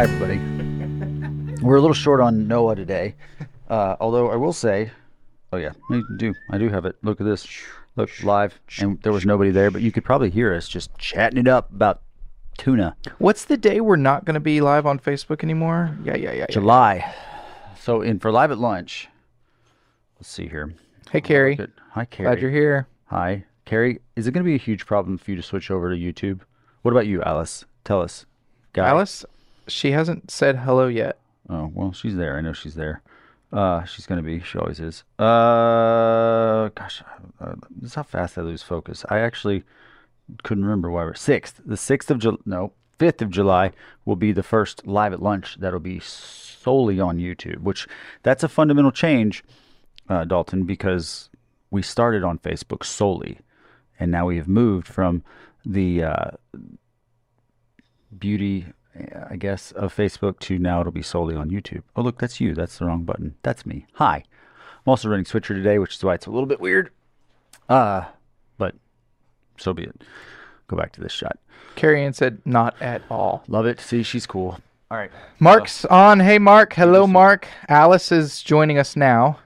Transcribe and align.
Hi, 0.00 0.04
everybody. 0.04 0.38
We're 1.62 1.76
a 1.76 1.80
little 1.82 1.92
short 1.92 2.22
on 2.22 2.48
Noah 2.48 2.74
today. 2.74 3.16
Uh, 3.68 3.96
although 4.00 4.30
I 4.30 4.36
will 4.36 4.54
say, 4.54 4.90
oh, 5.52 5.58
yeah, 5.58 5.72
I 5.90 6.00
do. 6.16 6.32
I 6.48 6.56
do 6.56 6.70
have 6.70 6.86
it. 6.86 6.96
Look 7.02 7.20
at 7.20 7.26
this. 7.26 7.46
Look, 7.96 8.08
live. 8.24 8.58
And 8.78 8.98
there 9.02 9.12
was 9.12 9.26
nobody 9.26 9.50
there, 9.50 9.70
but 9.70 9.82
you 9.82 9.92
could 9.92 10.02
probably 10.02 10.30
hear 10.30 10.54
us 10.54 10.68
just 10.68 10.96
chatting 10.96 11.38
it 11.38 11.46
up 11.46 11.70
about 11.70 12.00
tuna. 12.56 12.96
What's 13.18 13.44
the 13.44 13.58
day 13.58 13.82
we're 13.82 13.96
not 13.96 14.24
going 14.24 14.32
to 14.32 14.40
be 14.40 14.62
live 14.62 14.86
on 14.86 14.98
Facebook 14.98 15.44
anymore? 15.44 15.94
Yeah, 16.02 16.16
yeah, 16.16 16.32
yeah. 16.32 16.38
yeah. 16.38 16.46
July. 16.48 17.14
So, 17.78 18.00
in 18.00 18.20
for 18.20 18.32
live 18.32 18.50
at 18.50 18.58
lunch, 18.58 19.06
let's 20.16 20.30
see 20.30 20.48
here. 20.48 20.72
Hey, 21.10 21.20
Carrie. 21.20 21.58
Hi, 21.90 22.06
Carrie. 22.06 22.30
Glad 22.30 22.40
you're 22.40 22.50
here. 22.50 22.88
Hi. 23.08 23.44
Carrie, 23.66 24.00
is 24.16 24.26
it 24.26 24.32
going 24.32 24.44
to 24.44 24.48
be 24.48 24.54
a 24.54 24.58
huge 24.58 24.86
problem 24.86 25.18
for 25.18 25.30
you 25.30 25.36
to 25.36 25.42
switch 25.42 25.70
over 25.70 25.94
to 25.94 26.00
YouTube? 26.00 26.40
What 26.80 26.92
about 26.92 27.06
you, 27.06 27.22
Alice? 27.22 27.66
Tell 27.84 28.00
us. 28.00 28.24
Guy. 28.72 28.88
Alice, 28.88 29.26
she 29.70 29.92
hasn't 29.92 30.30
said 30.30 30.56
hello 30.56 30.88
yet. 30.88 31.18
Oh, 31.48 31.70
well, 31.74 31.92
she's 31.92 32.16
there. 32.16 32.36
I 32.36 32.40
know 32.40 32.52
she's 32.52 32.74
there. 32.74 33.02
Uh, 33.52 33.84
she's 33.84 34.06
to 34.06 34.22
be. 34.22 34.40
She 34.40 34.58
always 34.58 34.78
is. 34.78 35.02
Uh, 35.18 36.68
gosh, 36.74 37.02
uh, 37.40 37.54
this 37.70 37.90
is 37.90 37.94
how 37.94 38.04
fast 38.04 38.38
I 38.38 38.42
lose 38.42 38.62
focus. 38.62 39.04
I 39.08 39.18
actually 39.18 39.64
couldn't 40.44 40.64
remember 40.64 40.90
why 40.90 41.04
we're 41.04 41.14
sixth. 41.14 41.60
The 41.64 41.76
sixth 41.76 42.10
of 42.10 42.20
July, 42.20 42.38
no, 42.44 42.72
fifth 42.98 43.20
of 43.22 43.30
July 43.30 43.72
will 44.04 44.16
be 44.16 44.30
the 44.30 44.44
first 44.44 44.86
live 44.86 45.12
at 45.12 45.22
lunch 45.22 45.56
that'll 45.58 45.80
be 45.80 45.98
solely 45.98 47.00
on 47.00 47.18
YouTube. 47.18 47.58
Which 47.62 47.88
that's 48.22 48.44
a 48.44 48.48
fundamental 48.48 48.92
change, 48.92 49.42
uh, 50.08 50.24
Dalton, 50.24 50.64
because 50.64 51.28
we 51.72 51.82
started 51.82 52.22
on 52.22 52.38
Facebook 52.38 52.84
solely, 52.84 53.38
and 53.98 54.12
now 54.12 54.26
we 54.26 54.36
have 54.36 54.48
moved 54.48 54.86
from 54.86 55.24
the 55.66 56.04
uh, 56.04 56.30
beauty 58.16 58.66
I 59.30 59.36
guess, 59.36 59.72
of 59.72 59.94
Facebook 59.94 60.38
to 60.40 60.58
now 60.58 60.80
it'll 60.80 60.92
be 60.92 61.02
solely 61.02 61.36
on 61.36 61.50
YouTube. 61.50 61.82
Oh, 61.94 62.02
look, 62.02 62.18
that's 62.18 62.40
you. 62.40 62.54
That's 62.54 62.78
the 62.78 62.86
wrong 62.86 63.04
button. 63.04 63.36
That's 63.42 63.64
me. 63.64 63.86
Hi. 63.94 64.16
I'm 64.16 64.90
also 64.90 65.08
running 65.08 65.24
Switcher 65.24 65.54
today, 65.54 65.78
which 65.78 65.96
is 65.96 66.04
why 66.04 66.14
it's 66.14 66.26
a 66.26 66.30
little 66.30 66.46
bit 66.46 66.60
weird. 66.60 66.90
Uh, 67.68 68.04
but 68.58 68.74
so 69.56 69.72
be 69.72 69.84
it. 69.84 70.02
Go 70.66 70.76
back 70.76 70.92
to 70.92 71.00
this 71.00 71.12
shot. 71.12 71.38
Carrie 71.76 72.04
Ann 72.04 72.12
said 72.12 72.40
not 72.44 72.80
at 72.80 73.02
all. 73.10 73.44
Love 73.46 73.66
it. 73.66 73.80
See, 73.80 74.02
she's 74.02 74.26
cool. 74.26 74.58
All 74.90 74.98
right. 74.98 75.10
Mark's 75.38 75.84
on. 75.84 76.18
Hey, 76.20 76.38
Mark. 76.38 76.72
Hello, 76.72 77.06
Mark. 77.06 77.46
Alice 77.68 78.10
is 78.10 78.42
joining 78.42 78.78
us 78.78 78.96
now. 78.96 79.38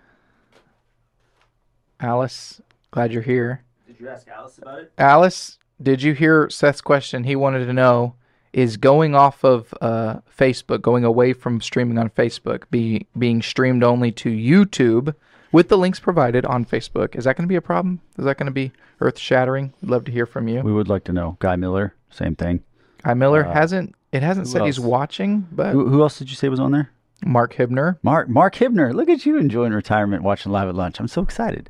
Alice, 2.01 2.61
glad 2.91 3.13
you're 3.13 3.23
here. 3.23 3.63
Did 3.87 4.01
you 4.01 4.09
ask 4.09 4.27
Alice 4.29 4.59
about 4.59 4.81
it? 4.81 4.93
Alice, 4.99 5.59
did 5.83 6.03
you 6.03 6.15
hear 6.15 6.49
Seth's 6.51 6.81
question? 6.81 7.25
He 7.25 7.37
wanted 7.37 7.67
to 7.67 7.73
know 7.73 8.15
is 8.55 8.77
going 8.77 9.17
off 9.17 9.45
of 9.45 9.75
uh, 9.81 10.21
Facebook, 10.39 10.81
going 10.81 11.05
away 11.05 11.33
from 11.33 11.61
streaming 11.61 11.99
on 11.99 12.09
Facebook, 12.11 12.63
be 12.71 13.07
being 13.19 13.43
streamed 13.43 13.83
only 13.83 14.13
to 14.13 14.31
YouTube 14.31 15.13
with 15.51 15.69
the 15.69 15.77
links 15.77 15.99
provided 15.99 16.47
on 16.47 16.65
Facebook. 16.65 17.17
Is 17.17 17.25
that 17.25 17.37
going 17.37 17.49
to 17.49 17.53
be 17.53 17.57
a 17.57 17.61
problem? 17.61 18.01
Is 18.17 18.25
that 18.25 18.39
going 18.39 18.47
to 18.47 18.53
be 18.53 18.71
earth 19.01 19.19
shattering? 19.19 19.75
We'd 19.83 19.91
love 19.91 20.05
to 20.05 20.13
hear 20.13 20.25
from 20.25 20.47
you. 20.47 20.61
We 20.63 20.73
would 20.73 20.89
like 20.89 21.03
to 21.05 21.13
know. 21.13 21.37
Guy 21.41 21.57
Miller, 21.57 21.95
same 22.11 22.37
thing. 22.37 22.63
Guy 23.03 23.15
Miller 23.15 23.43
hasn't. 23.43 23.97
It 24.13 24.23
hasn't 24.23 24.47
said 24.47 24.63
he's 24.63 24.79
watching, 24.79 25.49
but 25.51 25.73
Who, 25.73 25.89
who 25.89 26.03
else 26.03 26.17
did 26.21 26.31
you 26.31 26.37
say 26.37 26.49
was 26.49 26.61
on 26.61 26.71
there? 26.71 26.93
Mark 27.27 27.55
Hibner. 27.55 27.99
Mark 28.05 28.29
Mark 28.29 28.55
Hibner. 28.55 28.95
Look 28.95 29.09
at 29.09 29.27
you 29.27 29.37
enjoying 29.37 29.73
retirement, 29.73 30.23
watching 30.23 30.53
live 30.53 30.69
at 30.69 30.77
lunch. 30.77 31.01
I'm 31.01 31.09
so 31.09 31.23
excited. 31.23 31.69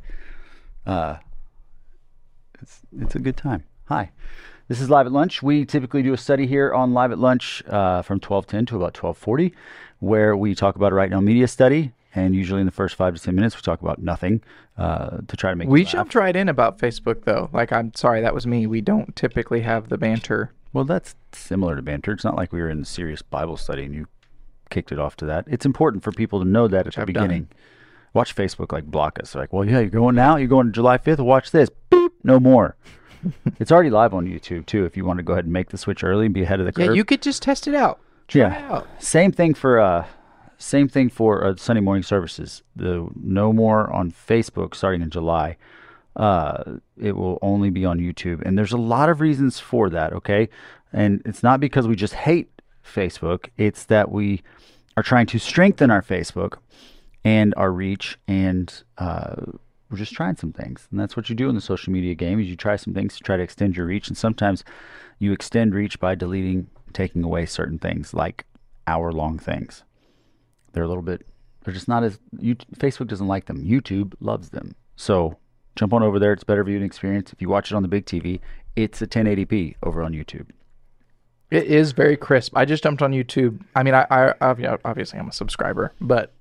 Uh, 0.85 1.17
it's 2.61 2.81
it's 3.01 3.15
a 3.15 3.19
good 3.19 3.39
time. 3.39 3.65
Hi, 3.87 4.11
this 4.69 4.81
is 4.81 4.89
live 4.91 5.07
at 5.07 5.13
lunch. 5.13 5.43
We 5.43 5.65
typically 5.65 6.03
do 6.03 6.13
a 6.13 6.17
study 6.17 6.47
here 6.47 6.73
on 6.73 6.95
live 6.95 7.13
at 7.13 7.19
lunch 7.19 7.63
uh, 7.69 8.03
from 8.03 8.21
12:10 8.21 8.67
to 8.69 8.77
about 8.77 8.95
12:40, 8.95 9.53
where 10.01 10.37
we 10.37 10.55
talk 10.55 10.77
about 10.77 10.93
a 10.93 10.95
right 10.95 11.11
now 11.11 11.21
media 11.21 11.49
study, 11.49 11.93
and 12.15 12.35
usually 12.35 12.61
in 12.61 12.67
the 12.67 12.73
first 12.73 12.95
five 12.95 13.15
to 13.15 13.21
ten 13.23 13.35
minutes 13.35 13.57
we 13.57 13.63
talk 13.63 13.83
about 13.83 14.01
nothing 14.01 14.43
uh, 14.79 15.19
to 15.29 15.37
try 15.37 15.51
to 15.51 15.57
make. 15.57 15.69
We 15.69 15.85
jumped 15.85 16.15
right 16.15 16.35
in 16.35 16.49
about 16.49 16.79
Facebook 16.79 17.25
though. 17.25 17.51
Like 17.53 17.73
I'm 17.73 17.93
sorry, 17.95 18.21
that 18.23 18.35
was 18.35 18.47
me. 18.47 18.67
We 18.67 18.81
don't 18.81 19.15
typically 19.17 19.61
have 19.63 19.89
the 19.89 19.99
banter. 19.99 20.53
Well, 20.73 20.85
that's 20.85 21.15
similar 21.33 21.77
to 21.77 21.83
banter. 21.83 22.13
It's 22.13 22.25
not 22.25 22.35
like 22.35 22.53
we 22.53 22.61
were 22.61 22.69
in 22.69 22.83
a 22.83 22.85
serious 22.85 23.23
Bible 23.23 23.57
study 23.57 23.85
and 23.85 23.95
you 23.95 24.09
kicked 24.71 24.91
it 24.91 24.99
off 24.99 25.15
to 25.17 25.27
that. 25.27 25.45
It's 25.47 25.65
important 25.65 26.03
for 26.03 26.11
people 26.11 26.41
to 26.41 26.45
know 26.45 26.67
that 26.67 26.89
at 26.89 26.95
the 26.95 27.01
I've 27.03 27.07
done. 27.07 27.29
beginning. 27.29 27.49
Watch 28.13 28.35
Facebook 28.35 28.73
like 28.73 28.85
block 28.85 29.21
us. 29.21 29.35
Like, 29.37 29.53
well, 29.53 29.65
yeah, 29.65 29.79
you're 29.81 29.89
going 29.91 30.17
now. 30.17 30.37
You're 30.37 30.49
going 30.49 30.67
to 30.67 30.73
July 30.73 30.99
5th. 30.99 31.21
Watch 31.21 31.53
this. 31.53 31.69
Boop. 31.93 32.11
No 32.25 32.41
more. 32.41 32.77
it's 33.61 33.73
already 33.73 33.91
live 33.91 34.15
on 34.15 34.27
YouTube 34.27 34.67
too. 34.67 34.85
If 34.85 34.97
you 34.97 35.05
want 35.05 35.19
to 35.19 35.23
go 35.23 35.33
ahead 35.33 35.45
and 35.45 35.53
make 35.53 35.71
the 35.71 35.79
switch 35.79 36.03
early 36.05 36.27
and 36.27 36.35
be 36.35 36.43
ahead 36.43 36.61
of 36.61 36.67
the 36.67 36.73
curve. 36.73 36.87
Yeah, 36.87 36.93
you 36.93 37.05
could 37.05 37.23
just 37.23 37.43
test 37.43 37.67
it 37.69 37.75
out. 37.75 37.99
Try 38.29 38.41
Yeah. 38.43 38.59
it 38.67 38.71
out. 38.71 38.87
Same 38.99 39.33
thing 39.33 39.55
for 39.55 39.81
uh, 39.81 40.07
same 40.59 40.89
thing 40.89 41.09
for 41.11 41.45
uh, 41.45 41.57
Sunday 41.57 41.81
morning 41.81 42.03
services. 42.03 42.63
The 42.77 43.09
no 43.21 43.53
more 43.53 43.93
on 43.93 44.11
Facebook 44.11 44.75
starting 44.75 45.03
in 45.03 45.11
July. 45.11 45.57
Uh, 46.17 46.77
it 46.97 47.17
will 47.17 47.39
only 47.43 47.71
be 47.71 47.85
on 47.85 47.99
YouTube, 47.99 48.41
and 48.43 48.57
there's 48.57 48.73
a 48.73 48.77
lot 48.79 49.09
of 49.09 49.21
reasons 49.21 49.59
for 49.59 49.91
that. 49.91 50.13
Okay, 50.13 50.49
and 50.93 51.21
it's 51.25 51.43
not 51.43 51.59
because 51.59 51.89
we 51.89 51.97
just 51.97 52.15
hate 52.15 52.51
Facebook. 52.85 53.49
It's 53.57 53.85
that 53.87 54.13
we 54.13 54.43
are 54.97 55.03
trying 55.03 55.27
to 55.27 55.39
strengthen 55.41 55.91
our 55.91 56.03
Facebook 56.03 56.59
and 57.25 57.53
our 57.57 57.73
reach, 57.73 58.17
and 58.29 58.73
uh, 58.97 59.35
we're 59.91 59.99
just 59.99 60.13
trying 60.13 60.37
some 60.37 60.53
things. 60.53 60.89
And 60.91 60.99
that's 60.99 61.17
what 61.17 61.29
you 61.29 61.35
do 61.35 61.49
in 61.49 61.55
the 61.55 61.61
social 61.61 61.93
media 61.93 62.15
game: 62.15 62.41
is 62.41 62.49
you 62.49 62.57
try 62.57 62.77
some 62.77 62.95
things 62.95 63.17
to 63.17 63.23
try 63.23 63.37
to 63.37 63.43
extend 63.43 63.77
your 63.77 63.87
reach, 63.87 64.09
and 64.09 64.17
sometimes 64.17 64.65
you 65.19 65.33
extend 65.33 65.75
reach 65.75 66.01
by 66.01 66.15
deleting, 66.15 66.69
taking 66.93 67.23
away 67.23 67.47
certain 67.47 67.79
things, 67.79 68.15
like 68.15 68.45
hour-long 68.87 69.39
things. 69.39 69.85
They're 70.73 70.85
a 70.85 70.89
little 70.89 71.03
bit. 71.03 71.27
They're 71.65 71.75
just 71.75 71.89
not 71.89 72.05
as. 72.05 72.19
You, 72.39 72.57
Facebook 72.77 73.07
doesn't 73.09 73.27
like 73.29 73.47
them. 73.47 73.65
YouTube 73.65 74.15
loves 74.21 74.51
them. 74.51 74.75
So 74.97 75.39
jump 75.77 75.93
on 75.93 76.03
over 76.03 76.19
there. 76.19 76.33
It's 76.33 76.45
better 76.45 76.65
viewing 76.65 76.83
experience. 76.85 77.33
If 77.33 77.41
you 77.41 77.49
watch 77.49 77.71
it 77.71 77.75
on 77.75 77.83
the 77.83 77.89
big 77.89 78.07
TV, 78.07 78.41
it's 78.77 79.01
a 79.03 79.07
1080p 79.07 79.77
over 79.83 80.03
on 80.03 80.13
YouTube. 80.13 80.51
It 81.51 81.65
is 81.65 81.93
very 81.93 82.17
crisp. 82.17 82.57
I 82.57 82.65
just 82.65 82.83
jumped 82.83 83.03
on 83.03 83.13
YouTube. 83.13 83.61
I 83.77 83.83
mean, 83.83 83.95
I, 83.95 84.07
I 84.11 84.35
obviously 84.41 85.19
I'm 85.19 85.29
a 85.29 85.33
subscriber, 85.33 85.93
but 86.01 86.33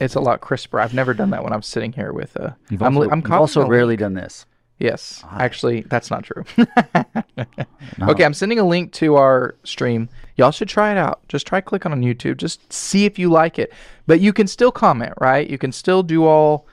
it's 0.00 0.14
a 0.14 0.20
lot 0.20 0.40
crisper. 0.40 0.80
I've 0.80 0.94
never 0.94 1.14
done 1.14 1.30
that 1.30 1.44
when 1.44 1.52
I'm 1.52 1.62
sitting 1.62 1.92
here 1.92 2.12
with. 2.12 2.36
Uh, 2.36 2.50
You've 2.70 2.82
I'm, 2.82 2.96
also, 2.96 3.10
I'm 3.10 3.20
you've 3.20 3.32
also 3.32 3.66
rarely 3.66 3.96
done 3.96 4.14
this. 4.14 4.46
Yes, 4.78 5.22
actually, 5.30 5.82
that's 5.82 6.10
not 6.10 6.24
true. 6.24 6.44
No. 6.56 7.44
Okay, 8.08 8.24
I'm 8.24 8.32
sending 8.32 8.58
a 8.58 8.66
link 8.66 8.92
to 8.94 9.16
our 9.16 9.54
stream. 9.62 10.08
Y'all 10.36 10.50
should 10.52 10.68
try 10.68 10.90
it 10.90 10.96
out. 10.96 11.20
Just 11.28 11.46
try 11.46 11.60
clicking 11.60 11.92
on 11.92 12.00
YouTube. 12.00 12.38
Just 12.38 12.72
see 12.72 13.04
if 13.04 13.18
you 13.18 13.28
like 13.28 13.58
it. 13.58 13.72
But 14.06 14.20
you 14.20 14.32
can 14.32 14.46
still 14.46 14.72
comment, 14.72 15.12
right? 15.20 15.48
You 15.48 15.58
can 15.58 15.70
still 15.70 16.02
do 16.02 16.24
all 16.24 16.66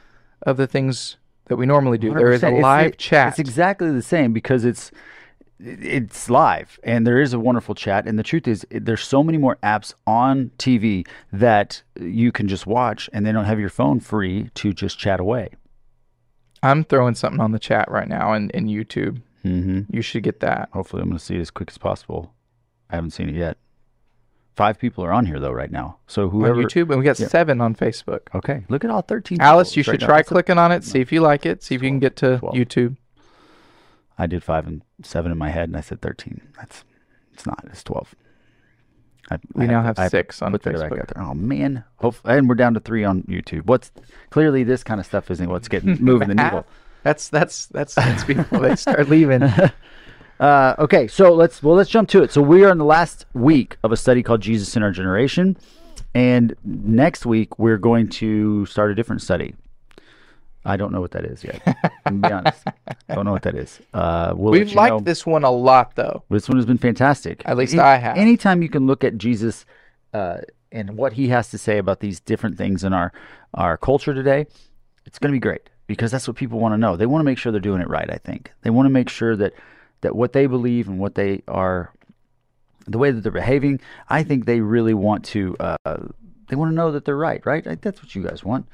of 0.44 0.56
the 0.56 0.68
things 0.68 1.18
that 1.48 1.58
we 1.58 1.66
normally 1.66 1.98
do. 1.98 2.14
There 2.14 2.32
is 2.32 2.44
a 2.44 2.48
100%. 2.48 2.50
It's- 2.50 2.64
live 2.64 2.88
it- 2.92 2.98
chat. 2.98 3.30
It's 3.30 3.40
exactly 3.40 3.92
the 3.92 4.02
same 4.02 4.32
because 4.32 4.64
it's 4.64 4.90
it's 5.60 6.30
live 6.30 6.80
and 6.84 7.06
there 7.06 7.20
is 7.20 7.34
a 7.34 7.40
wonderful 7.40 7.76
chat. 7.76 8.08
And 8.08 8.18
the 8.18 8.24
truth 8.24 8.48
is, 8.48 8.66
there's 8.70 9.04
so 9.04 9.24
many 9.24 9.38
more 9.38 9.58
apps 9.64 9.94
on 10.06 10.52
TV 10.58 11.08
that 11.32 11.82
you 12.00 12.32
can 12.32 12.48
just 12.48 12.68
watch, 12.68 13.10
and 13.14 13.26
they 13.26 13.32
don't 13.32 13.46
have 13.46 13.60
your 13.60 13.70
phone 13.70 14.00
free 14.00 14.50
to 14.56 14.74
just 14.74 15.00
chat 15.00 15.20
away. 15.20 15.50
I'm 16.64 16.84
throwing 16.84 17.16
something 17.16 17.40
on 17.40 17.52
the 17.52 17.60
chat 17.60 17.90
right 17.90 18.08
now 18.08 18.34
in, 18.34 18.50
in 18.52 18.68
YouTube. 18.68 19.22
hmm 19.44 19.82
You 19.90 20.02
should 20.02 20.24
get 20.24 20.40
that. 20.42 20.70
Hopefully, 20.74 21.02
I'm 21.02 21.10
going 21.10 21.20
to 21.20 21.24
see 21.24 21.36
it 21.36 21.42
as 21.42 21.52
quick 21.52 21.70
as 21.70 21.78
possible. 21.78 22.34
I 22.90 22.96
haven't 22.96 23.12
seen 23.12 23.30
it 23.30 23.36
yet. 23.36 23.58
Five 24.56 24.80
people 24.80 25.04
are 25.06 25.14
on 25.14 25.28
here 25.28 25.40
though 25.40 25.52
right 25.52 25.72
now. 25.72 26.00
So 26.08 26.30
whoever 26.30 26.62
on 26.62 26.64
YouTube, 26.64 26.90
and 26.90 26.98
we 26.98 27.06
got 27.06 27.20
yeah. 27.20 27.28
seven 27.28 27.62
on 27.62 27.76
Facebook. 27.76 28.22
Okay, 28.34 28.66
look 28.70 28.84
at 28.84 28.90
all 28.90 29.04
13. 29.04 29.40
Alice, 29.40 29.78
you 29.78 29.84
should 29.84 30.02
now. 30.02 30.08
try 30.08 30.20
a- 30.22 30.24
clicking 30.24 30.58
on 30.58 30.72
it. 30.72 30.84
See 30.84 31.00
if 31.00 31.12
you 31.12 31.22
like 31.22 31.46
it. 31.46 31.62
See 31.62 31.76
if 31.76 31.84
you 31.84 31.90
can 31.90 32.00
get 32.00 32.16
to 32.18 32.40
12. 32.40 32.56
YouTube. 32.56 32.98
I 34.18 34.28
did 34.28 34.44
five 34.44 34.66
and 34.68 34.82
seven 35.04 35.32
in 35.32 35.38
my 35.38 35.50
head, 35.50 35.70
and 35.70 35.78
I 35.78 35.82
said 35.82 36.02
13. 36.02 36.42
That's 36.58 36.84
it's 37.34 37.46
not. 37.46 37.64
It's 37.66 37.84
12. 37.84 38.16
I, 39.30 39.38
We 39.54 39.66
I 39.66 39.68
now 39.68 39.84
have 39.84 40.00
I 40.00 40.08
six 40.08 40.42
on 40.42 40.54
Facebook. 40.54 40.90
there. 40.90 41.06
Oh 41.18 41.34
man, 41.34 41.84
Hopefully, 41.98 42.38
and 42.38 42.48
we're 42.48 42.56
down 42.56 42.74
to 42.76 42.80
three 42.80 43.04
on 43.04 43.24
YouTube. 43.24 43.66
What's 43.66 43.92
clearly 44.30 44.64
this 44.64 44.84
kind 44.84 45.00
of 45.00 45.06
stuff 45.06 45.30
isn't 45.30 45.50
what's 45.50 45.68
getting 45.68 45.98
moving 46.04 46.30
the 46.30 46.36
needle. 46.36 46.66
That's 47.04 47.30
that's 47.30 47.68
that's 47.68 47.94
that's 47.96 48.24
people 48.24 48.60
they 48.60 48.76
start 48.76 49.10
leaving. 49.10 49.44
Uh, 50.40 50.76
okay, 50.80 51.08
so 51.08 51.34
let's 51.34 51.62
well 51.62 51.76
let's 51.76 51.90
jump 51.90 52.08
to 52.10 52.24
it. 52.24 52.32
So 52.32 52.42
we 52.42 52.64
are 52.64 52.72
in 52.72 52.78
the 52.78 52.86
last 52.86 53.26
week 53.34 53.78
of 53.84 53.92
a 53.92 53.98
study 53.98 54.24
called 54.24 54.42
Jesus 54.42 54.76
in 54.78 54.84
Our 54.84 54.92
Generation, 54.92 55.58
and 56.16 56.56
next 56.64 57.26
week 57.26 57.58
we're 57.60 57.78
going 57.78 58.08
to 58.10 58.66
start 58.66 58.92
a 58.92 58.96
different 58.96 59.22
study. 59.22 59.56
I 60.68 60.76
don't 60.76 60.92
know 60.92 61.00
what 61.00 61.12
that 61.12 61.24
is 61.24 61.44
yet. 61.44 61.62
I'm 62.06 62.20
be 62.20 62.30
honest. 62.32 62.62
Don't 63.10 63.26
know 63.26 63.32
what 63.32 63.44
that 63.44 63.56
is. 63.56 63.80
Uh, 63.94 64.34
we'll 64.36 64.52
We've 64.52 64.74
liked 64.74 64.92
know. 64.94 65.00
this 65.00 65.26
one 65.26 65.44
a 65.46 65.50
lot, 65.50 65.96
though. 65.96 66.24
This 66.30 66.50
one 66.50 66.58
has 66.58 66.66
been 66.66 66.78
fantastic. 66.78 67.42
At 67.46 67.56
least 67.56 67.74
Any- 67.74 67.82
I 67.82 67.96
have. 67.96 68.18
Anytime 68.18 68.62
you 68.62 68.68
can 68.70 68.86
look 68.86 69.04
at 69.06 69.18
Jesus 69.18 69.66
uh, 70.14 70.40
and 70.72 70.98
what 70.98 71.14
he 71.14 71.30
has 71.30 71.50
to 71.52 71.58
say 71.58 71.78
about 71.78 72.02
these 72.02 72.20
different 72.20 72.58
things 72.58 72.84
in 72.84 72.92
our 72.92 73.14
our 73.54 73.78
culture 73.78 74.14
today, 74.14 74.46
it's 75.06 75.18
going 75.20 75.32
to 75.32 75.36
be 75.36 75.40
great 75.40 75.70
because 75.88 76.12
that's 76.12 76.28
what 76.28 76.36
people 76.36 76.60
want 76.60 76.74
to 76.74 76.78
know. 76.78 76.98
They 76.98 77.06
want 77.06 77.22
to 77.22 77.26
make 77.26 77.38
sure 77.38 77.54
they're 77.54 77.62
doing 77.62 77.82
it 77.82 77.88
right. 77.90 78.10
I 78.12 78.18
think 78.18 78.52
they 78.64 78.70
want 78.70 78.88
to 78.88 78.92
make 78.92 79.08
sure 79.10 79.38
that 79.38 79.54
that 80.02 80.16
what 80.16 80.34
they 80.34 80.48
believe 80.48 80.90
and 80.90 81.00
what 81.00 81.16
they 81.16 81.44
are 81.48 81.94
the 82.86 82.98
way 82.98 83.12
that 83.12 83.22
they're 83.22 83.32
behaving, 83.32 83.80
I 84.10 84.24
think 84.24 84.46
they 84.46 84.60
really 84.60 84.94
want 84.94 85.24
to. 85.26 85.56
Uh, 85.60 85.78
they 86.50 86.56
want 86.56 86.72
to 86.72 86.76
know 86.76 86.92
that 86.92 87.06
they're 87.06 87.18
right, 87.18 87.46
right? 87.46 87.82
That's 87.82 88.02
what 88.02 88.16
you 88.16 88.24
guys 88.24 88.44
want. 88.44 88.68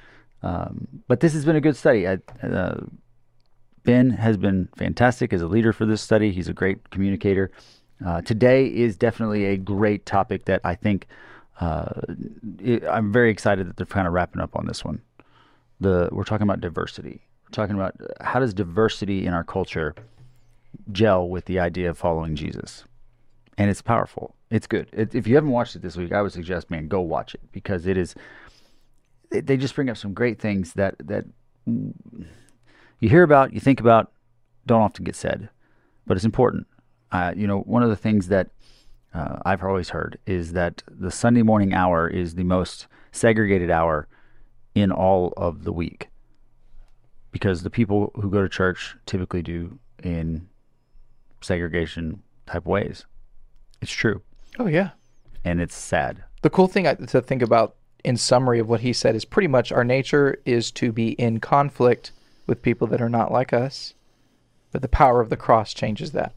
Um, 0.43 0.87
but 1.07 1.21
this 1.21 1.33
has 1.33 1.45
been 1.45 1.55
a 1.55 1.61
good 1.61 1.75
study. 1.77 2.07
I, 2.07 2.19
uh, 2.45 2.81
ben 3.83 4.11
has 4.11 4.37
been 4.37 4.69
fantastic 4.75 5.33
as 5.33 5.41
a 5.41 5.47
leader 5.47 5.73
for 5.73 5.85
this 5.85 6.01
study. 6.01 6.31
He's 6.31 6.47
a 6.47 6.53
great 6.53 6.89
communicator. 6.89 7.51
Uh, 8.05 8.21
today 8.21 8.67
is 8.67 8.97
definitely 8.97 9.45
a 9.45 9.57
great 9.57 10.05
topic 10.05 10.45
that 10.45 10.61
I 10.63 10.75
think 10.75 11.07
uh, 11.59 12.01
it, 12.59 12.83
I'm 12.87 13.11
very 13.11 13.29
excited 13.31 13.67
that 13.67 13.77
they're 13.77 13.85
kind 13.85 14.07
of 14.07 14.13
wrapping 14.13 14.41
up 14.41 14.55
on 14.55 14.65
this 14.65 14.83
one. 14.83 15.01
The 15.79 16.09
we're 16.11 16.23
talking 16.23 16.47
about 16.47 16.61
diversity. 16.61 17.21
We're 17.45 17.51
talking 17.51 17.75
about 17.75 17.95
uh, 18.01 18.23
how 18.23 18.39
does 18.39 18.53
diversity 18.53 19.25
in 19.25 19.33
our 19.33 19.43
culture 19.43 19.95
gel 20.91 21.29
with 21.29 21.45
the 21.45 21.59
idea 21.59 21.89
of 21.89 21.97
following 21.97 22.35
Jesus, 22.35 22.83
and 23.57 23.69
it's 23.69 23.81
powerful. 23.81 24.35
It's 24.49 24.67
good. 24.67 24.89
It, 24.91 25.15
if 25.15 25.27
you 25.27 25.35
haven't 25.35 25.51
watched 25.51 25.75
it 25.75 25.81
this 25.81 25.95
week, 25.95 26.11
I 26.11 26.21
would 26.21 26.31
suggest, 26.31 26.69
man, 26.69 26.87
go 26.87 26.99
watch 27.01 27.35
it 27.35 27.41
because 27.51 27.85
it 27.85 27.97
is. 27.97 28.15
They, 29.33 29.41
they 29.41 29.57
just 29.57 29.75
bring 29.75 29.89
up 29.89 29.97
some 29.97 30.13
great 30.13 30.39
things 30.39 30.73
that 30.73 30.95
that 30.99 31.25
you 31.65 33.09
hear 33.09 33.23
about, 33.23 33.51
you 33.53 33.59
think 33.59 33.79
about, 33.79 34.11
don't 34.65 34.81
often 34.81 35.03
get 35.03 35.15
said, 35.15 35.49
but 36.05 36.15
it's 36.15 36.25
important. 36.25 36.67
Uh, 37.11 37.33
you 37.35 37.47
know, 37.47 37.59
one 37.61 37.83
of 37.83 37.89
the 37.89 37.95
things 37.95 38.27
that 38.27 38.49
uh, 39.13 39.37
I've 39.43 39.63
always 39.63 39.89
heard 39.89 40.19
is 40.25 40.53
that 40.53 40.83
the 40.87 41.11
Sunday 41.11 41.41
morning 41.41 41.73
hour 41.73 42.07
is 42.07 42.35
the 42.35 42.43
most 42.43 42.87
segregated 43.11 43.69
hour 43.69 44.07
in 44.75 44.91
all 44.91 45.33
of 45.35 45.63
the 45.63 45.73
week 45.73 46.09
because 47.31 47.63
the 47.63 47.69
people 47.69 48.11
who 48.15 48.29
go 48.29 48.41
to 48.41 48.49
church 48.49 48.95
typically 49.05 49.41
do 49.41 49.79
in 50.03 50.47
segregation 51.41 52.21
type 52.45 52.65
ways. 52.65 53.05
It's 53.81 53.91
true. 53.91 54.21
Oh, 54.59 54.67
yeah. 54.67 54.91
And 55.43 55.59
it's 55.59 55.75
sad. 55.75 56.23
The 56.41 56.49
cool 56.49 56.67
thing 56.67 56.85
to 56.85 57.21
think 57.21 57.41
about 57.41 57.75
in 58.03 58.17
summary 58.17 58.59
of 58.59 58.67
what 58.67 58.81
he 58.81 58.93
said 58.93 59.15
is 59.15 59.25
pretty 59.25 59.47
much 59.47 59.71
our 59.71 59.83
nature 59.83 60.39
is 60.45 60.71
to 60.71 60.91
be 60.91 61.11
in 61.11 61.39
conflict 61.39 62.11
with 62.47 62.61
people 62.61 62.87
that 62.87 63.01
are 63.01 63.09
not 63.09 63.31
like 63.31 63.53
us, 63.53 63.93
but 64.71 64.81
the 64.81 64.87
power 64.87 65.21
of 65.21 65.29
the 65.29 65.37
cross 65.37 65.73
changes 65.73 66.11
that 66.11 66.33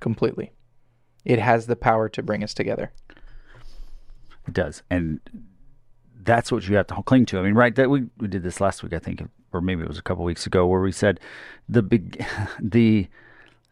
completely. 0.00 0.52
It 1.24 1.38
has 1.38 1.66
the 1.66 1.76
power 1.76 2.08
to 2.10 2.22
bring 2.22 2.44
us 2.44 2.54
together. 2.54 2.92
It 4.46 4.54
does. 4.54 4.82
And 4.90 5.20
that's 6.22 6.52
what 6.52 6.68
you 6.68 6.76
have 6.76 6.86
to 6.88 7.02
cling 7.02 7.26
to. 7.26 7.38
I 7.38 7.42
mean, 7.42 7.54
right? 7.54 7.74
That 7.74 7.90
we, 7.90 8.06
we 8.18 8.28
did 8.28 8.42
this 8.42 8.60
last 8.60 8.82
week, 8.82 8.92
I 8.92 8.98
think, 8.98 9.22
or 9.52 9.60
maybe 9.60 9.82
it 9.82 9.88
was 9.88 9.98
a 9.98 10.02
couple 10.02 10.24
weeks 10.24 10.46
ago, 10.46 10.66
where 10.66 10.80
we 10.80 10.92
said 10.92 11.20
the 11.68 11.82
big, 11.82 12.24
the, 12.60 13.08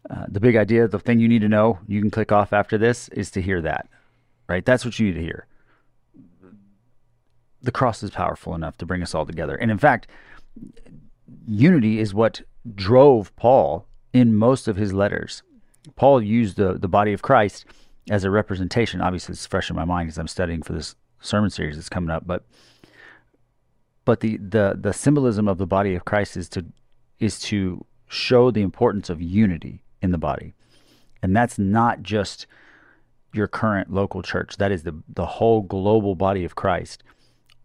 uh, 0.08 0.24
the 0.28 0.40
big 0.40 0.56
idea, 0.56 0.88
the 0.88 0.98
thing 0.98 1.18
you 1.18 1.28
need 1.28 1.42
to 1.42 1.48
know, 1.48 1.78
you 1.86 2.00
can 2.00 2.10
click 2.10 2.32
off 2.32 2.52
after 2.52 2.78
this, 2.78 3.08
is 3.10 3.30
to 3.32 3.42
hear 3.42 3.60
that, 3.62 3.88
right? 4.48 4.64
That's 4.64 4.84
what 4.84 4.98
you 4.98 5.06
need 5.06 5.14
to 5.14 5.22
hear. 5.22 5.46
The 7.66 7.72
cross 7.72 8.02
is 8.02 8.10
powerful 8.10 8.54
enough 8.54 8.78
to 8.78 8.86
bring 8.86 9.02
us 9.02 9.14
all 9.14 9.26
together, 9.26 9.56
and 9.56 9.70
in 9.70 9.78
fact, 9.78 10.06
unity 11.46 11.98
is 11.98 12.14
what 12.14 12.42
drove 12.74 13.34
Paul 13.34 13.86
in 14.12 14.36
most 14.36 14.68
of 14.68 14.76
his 14.76 14.92
letters. 14.92 15.42
Paul 15.96 16.22
used 16.22 16.56
the, 16.56 16.74
the 16.74 16.88
body 16.88 17.12
of 17.12 17.22
Christ 17.22 17.64
as 18.08 18.22
a 18.22 18.30
representation. 18.30 19.00
Obviously, 19.00 19.32
it's 19.32 19.46
fresh 19.46 19.68
in 19.68 19.76
my 19.76 19.84
mind 19.84 20.08
as 20.08 20.18
I'm 20.18 20.28
studying 20.28 20.62
for 20.62 20.72
this 20.72 20.94
sermon 21.20 21.50
series 21.50 21.74
that's 21.74 21.88
coming 21.88 22.10
up. 22.10 22.26
But 22.26 22.44
but 24.04 24.20
the, 24.20 24.36
the, 24.36 24.78
the 24.80 24.92
symbolism 24.92 25.48
of 25.48 25.58
the 25.58 25.66
body 25.66 25.96
of 25.96 26.04
Christ 26.04 26.36
is 26.36 26.48
to 26.50 26.64
is 27.18 27.40
to 27.40 27.84
show 28.06 28.52
the 28.52 28.62
importance 28.62 29.10
of 29.10 29.20
unity 29.20 29.82
in 30.00 30.12
the 30.12 30.18
body, 30.18 30.54
and 31.20 31.34
that's 31.34 31.58
not 31.58 32.02
just 32.02 32.46
your 33.32 33.48
current 33.48 33.92
local 33.92 34.22
church. 34.22 34.56
That 34.58 34.70
is 34.70 34.84
the 34.84 35.02
the 35.12 35.26
whole 35.26 35.62
global 35.62 36.14
body 36.14 36.44
of 36.44 36.54
Christ, 36.54 37.02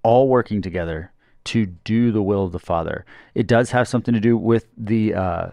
all 0.04 0.28
working 0.28 0.62
together 0.62 1.12
to 1.44 1.66
do 1.66 2.12
the 2.12 2.22
will 2.22 2.46
of 2.46 2.52
the 2.52 2.60
Father. 2.60 3.06
It 3.34 3.48
does 3.48 3.72
have 3.72 3.88
something 3.88 4.14
to 4.14 4.20
do 4.20 4.38
with 4.38 4.68
the 4.78 5.14
uh, 5.14 5.50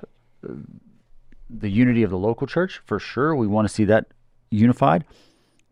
the 1.51 1.71
unity 1.71 2.03
of 2.03 2.11
the 2.11 2.19
local 2.19 2.47
church 2.47 2.81
for 2.85 2.99
sure. 2.99 3.35
We 3.35 3.47
want 3.47 3.67
to 3.67 3.75
see 3.75 3.85
that 3.85 4.07
unified, 4.51 5.05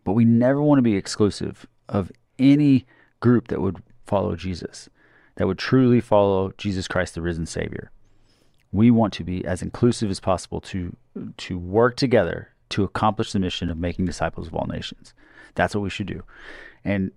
but 0.04 0.12
we 0.12 0.24
never 0.24 0.62
want 0.62 0.78
to 0.78 0.82
be 0.82 0.96
exclusive 0.96 1.66
of 1.88 2.10
any 2.38 2.86
group 3.20 3.48
that 3.48 3.60
would 3.60 3.82
follow 4.06 4.36
Jesus, 4.36 4.88
that 5.36 5.46
would 5.46 5.58
truly 5.58 6.00
follow 6.00 6.52
Jesus 6.56 6.88
Christ, 6.88 7.14
the 7.14 7.22
risen 7.22 7.46
Savior. 7.46 7.90
We 8.72 8.90
want 8.90 9.12
to 9.14 9.24
be 9.24 9.44
as 9.44 9.62
inclusive 9.62 10.10
as 10.10 10.20
possible 10.20 10.60
to 10.62 10.96
to 11.36 11.58
work 11.58 11.96
together 11.96 12.50
to 12.68 12.84
accomplish 12.84 13.32
the 13.32 13.38
mission 13.38 13.70
of 13.70 13.78
making 13.78 14.06
disciples 14.06 14.48
of 14.48 14.54
all 14.54 14.66
nations. 14.66 15.14
That's 15.54 15.74
what 15.74 15.82
we 15.82 15.90
should 15.90 16.06
do. 16.06 16.22
And 16.84 17.10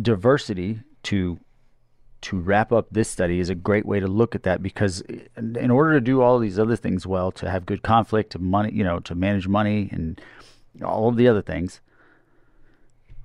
diversity 0.00 0.80
to 1.04 1.38
to 2.22 2.38
wrap 2.38 2.72
up 2.72 2.86
this 2.90 3.10
study 3.10 3.40
is 3.40 3.50
a 3.50 3.54
great 3.54 3.84
way 3.84 3.98
to 3.98 4.06
look 4.06 4.36
at 4.36 4.44
that 4.44 4.62
because 4.62 5.00
in 5.36 5.70
order 5.70 5.94
to 5.94 6.00
do 6.00 6.22
all 6.22 6.38
these 6.38 6.56
other 6.56 6.76
things 6.76 7.04
well, 7.04 7.32
to 7.32 7.50
have 7.50 7.66
good 7.66 7.82
conflict, 7.82 8.30
to 8.30 8.38
money, 8.38 8.72
you 8.72 8.84
know, 8.84 9.00
to 9.00 9.14
manage 9.16 9.48
money 9.48 9.88
and 9.90 10.20
all 10.84 11.08
of 11.08 11.16
the 11.16 11.26
other 11.26 11.42
things, 11.42 11.80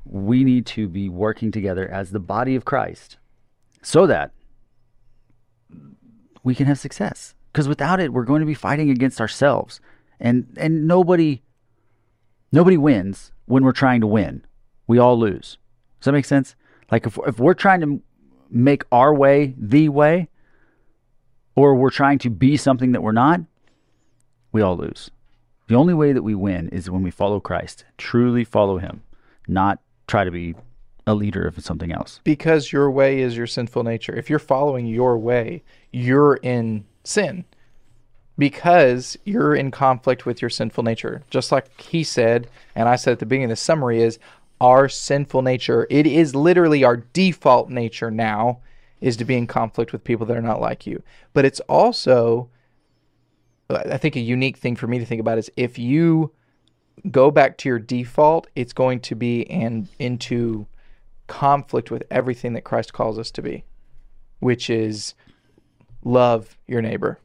we 0.03 0.43
need 0.43 0.65
to 0.65 0.87
be 0.87 1.09
working 1.09 1.51
together 1.51 1.87
as 1.87 2.09
the 2.09 2.19
body 2.19 2.55
of 2.55 2.65
Christ 2.65 3.17
so 3.83 4.07
that 4.07 4.31
we 6.43 6.55
can 6.55 6.65
have 6.65 6.79
success. 6.79 7.35
Because 7.51 7.67
without 7.67 7.99
it, 7.99 8.13
we're 8.13 8.23
going 8.23 8.39
to 8.41 8.47
be 8.47 8.53
fighting 8.53 8.89
against 8.89 9.21
ourselves. 9.21 9.79
And 10.19 10.57
and 10.57 10.87
nobody 10.87 11.43
nobody 12.51 12.77
wins 12.77 13.31
when 13.45 13.63
we're 13.63 13.71
trying 13.71 14.01
to 14.01 14.07
win. 14.07 14.43
We 14.87 14.97
all 14.97 15.19
lose. 15.19 15.57
Does 15.99 16.05
that 16.05 16.11
make 16.13 16.25
sense? 16.25 16.55
Like 16.91 17.05
if 17.05 17.17
if 17.27 17.39
we're 17.39 17.53
trying 17.53 17.81
to 17.81 18.01
make 18.49 18.83
our 18.91 19.13
way 19.13 19.53
the 19.57 19.89
way, 19.89 20.29
or 21.55 21.75
we're 21.75 21.89
trying 21.89 22.19
to 22.19 22.29
be 22.29 22.57
something 22.57 22.91
that 22.93 23.01
we're 23.01 23.11
not, 23.11 23.41
we 24.51 24.61
all 24.61 24.77
lose. 24.77 25.11
The 25.67 25.75
only 25.75 25.93
way 25.93 26.13
that 26.13 26.23
we 26.23 26.33
win 26.33 26.69
is 26.69 26.89
when 26.89 27.03
we 27.03 27.11
follow 27.11 27.39
Christ, 27.39 27.83
truly 27.97 28.45
follow 28.45 28.77
Him, 28.77 29.03
not 29.47 29.79
try 30.07 30.23
to 30.23 30.31
be 30.31 30.55
a 31.05 31.13
leader 31.13 31.45
of 31.45 31.61
something 31.63 31.91
else. 31.91 32.21
Because 32.23 32.71
your 32.71 32.89
way 32.89 33.19
is 33.19 33.35
your 33.35 33.47
sinful 33.47 33.83
nature. 33.83 34.15
If 34.15 34.29
you're 34.29 34.39
following 34.39 34.87
your 34.87 35.17
way, 35.17 35.63
you're 35.91 36.35
in 36.35 36.85
sin 37.03 37.45
because 38.37 39.17
you're 39.25 39.55
in 39.55 39.71
conflict 39.71 40.25
with 40.25 40.41
your 40.41 40.49
sinful 40.49 40.83
nature. 40.83 41.23
Just 41.29 41.51
like 41.51 41.79
he 41.81 42.03
said, 42.03 42.47
and 42.75 42.87
I 42.87 42.95
said 42.95 43.13
at 43.13 43.19
the 43.19 43.25
beginning 43.25 43.45
of 43.45 43.49
the 43.49 43.55
summary 43.55 44.01
is 44.01 44.19
our 44.59 44.89
sinful 44.89 45.41
nature. 45.41 45.87
It 45.89 46.07
is 46.07 46.35
literally 46.35 46.83
our 46.83 46.97
default 46.97 47.69
nature 47.69 48.11
now 48.11 48.59
is 48.99 49.17
to 49.17 49.25
be 49.25 49.35
in 49.35 49.47
conflict 49.47 49.91
with 49.91 50.03
people 50.03 50.25
that 50.25 50.37
are 50.37 50.41
not 50.41 50.61
like 50.61 50.87
you. 50.87 51.03
But 51.33 51.45
it's 51.45 51.59
also, 51.61 52.49
I 53.69 53.97
think, 53.97 54.15
a 54.15 54.21
unique 54.21 54.57
thing 54.57 54.75
for 54.75 54.87
me 54.87 54.97
to 54.99 55.05
think 55.05 55.21
about 55.21 55.37
is 55.37 55.51
if 55.55 55.77
you 55.77 56.31
go 57.11 57.29
back 57.29 57.57
to 57.59 57.69
your 57.69 57.79
default, 57.79 58.47
it's 58.55 58.73
going 58.73 58.99
to 59.01 59.15
be 59.15 59.49
and 59.49 59.87
into 59.99 60.65
conflict 61.27 61.91
with 61.91 62.03
everything 62.09 62.53
that 62.53 62.63
Christ 62.63 62.93
calls 62.93 63.19
us 63.19 63.29
to 63.31 63.41
be, 63.41 63.65
which 64.39 64.69
is 64.69 65.13
love 66.03 66.57
your 66.65 66.81
neighbor, 66.81 67.19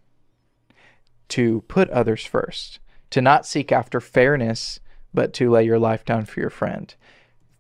to 1.28 1.62
put 1.68 1.88
others 1.90 2.24
first, 2.24 2.80
to 3.10 3.22
not 3.22 3.46
seek 3.46 3.72
after 3.72 4.00
fairness, 4.00 4.80
but 5.14 5.32
to 5.34 5.50
lay 5.50 5.64
your 5.64 5.78
life 5.78 6.04
down 6.04 6.26
for 6.26 6.40
your 6.40 6.50
friend 6.50 6.94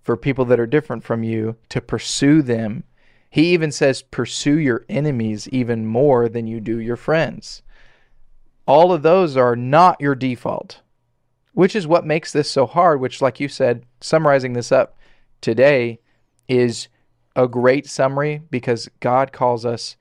for 0.02 0.16
people 0.16 0.44
that 0.46 0.60
are 0.60 0.66
different 0.66 1.04
from 1.04 1.22
you 1.22 1.56
to 1.68 1.80
pursue 1.80 2.42
them. 2.42 2.84
He 3.30 3.52
even 3.52 3.72
says, 3.72 4.02
pursue 4.02 4.58
your 4.58 4.84
enemies 4.88 5.48
even 5.48 5.86
more 5.86 6.28
than 6.28 6.46
you 6.46 6.60
do 6.60 6.78
your 6.78 6.96
friends. 6.96 7.62
All 8.66 8.92
of 8.92 9.02
those 9.02 9.36
are 9.36 9.56
not 9.56 10.00
your 10.00 10.14
default, 10.14 10.82
which 11.52 11.74
is 11.74 11.86
what 11.86 12.04
makes 12.04 12.32
this 12.32 12.50
so 12.50 12.66
hard. 12.66 13.00
Which, 13.00 13.22
like 13.22 13.40
you 13.40 13.48
said, 13.48 13.86
summarizing 14.00 14.52
this 14.52 14.70
up 14.70 14.96
today 15.40 16.00
is 16.48 16.88
a 17.34 17.48
great 17.48 17.86
summary 17.86 18.42
because 18.50 18.90
God 19.00 19.32
calls 19.32 19.64
us 19.64 19.96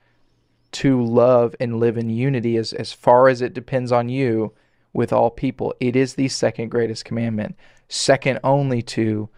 to 0.73 1.01
love 1.03 1.55
and 1.59 1.79
live 1.79 1.97
in 1.97 2.09
unity 2.09 2.57
as, 2.57 2.73
as 2.73 2.93
far 2.93 3.27
as 3.27 3.41
it 3.41 3.53
depends 3.53 3.91
on 3.91 4.09
you 4.09 4.53
with 4.93 5.13
all 5.13 5.29
people. 5.29 5.73
It 5.79 5.95
is 5.95 6.15
the 6.15 6.27
second 6.27 6.69
greatest 6.69 7.05
commandment, 7.05 7.55
second 7.87 8.39
only 8.43 8.81
to 8.83 9.29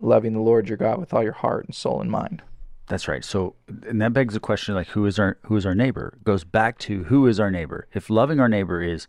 loving 0.00 0.32
the 0.32 0.40
Lord 0.40 0.68
your 0.68 0.78
God 0.78 0.98
with 0.98 1.12
all 1.14 1.22
your 1.22 1.32
heart 1.32 1.66
and 1.66 1.74
soul 1.74 2.00
and 2.00 2.10
mind. 2.10 2.42
That's 2.88 3.06
right. 3.06 3.24
So, 3.24 3.54
and 3.86 4.02
that 4.02 4.12
begs 4.12 4.34
the 4.34 4.40
question: 4.40 4.74
like, 4.74 4.88
who 4.88 5.06
is 5.06 5.18
our 5.18 5.38
who 5.42 5.56
is 5.56 5.64
our 5.64 5.74
neighbor? 5.74 6.14
It 6.16 6.24
goes 6.24 6.42
back 6.42 6.78
to 6.80 7.04
who 7.04 7.26
is 7.28 7.38
our 7.38 7.50
neighbor. 7.50 7.86
If 7.94 8.10
loving 8.10 8.40
our 8.40 8.48
neighbor 8.48 8.82
is 8.82 9.06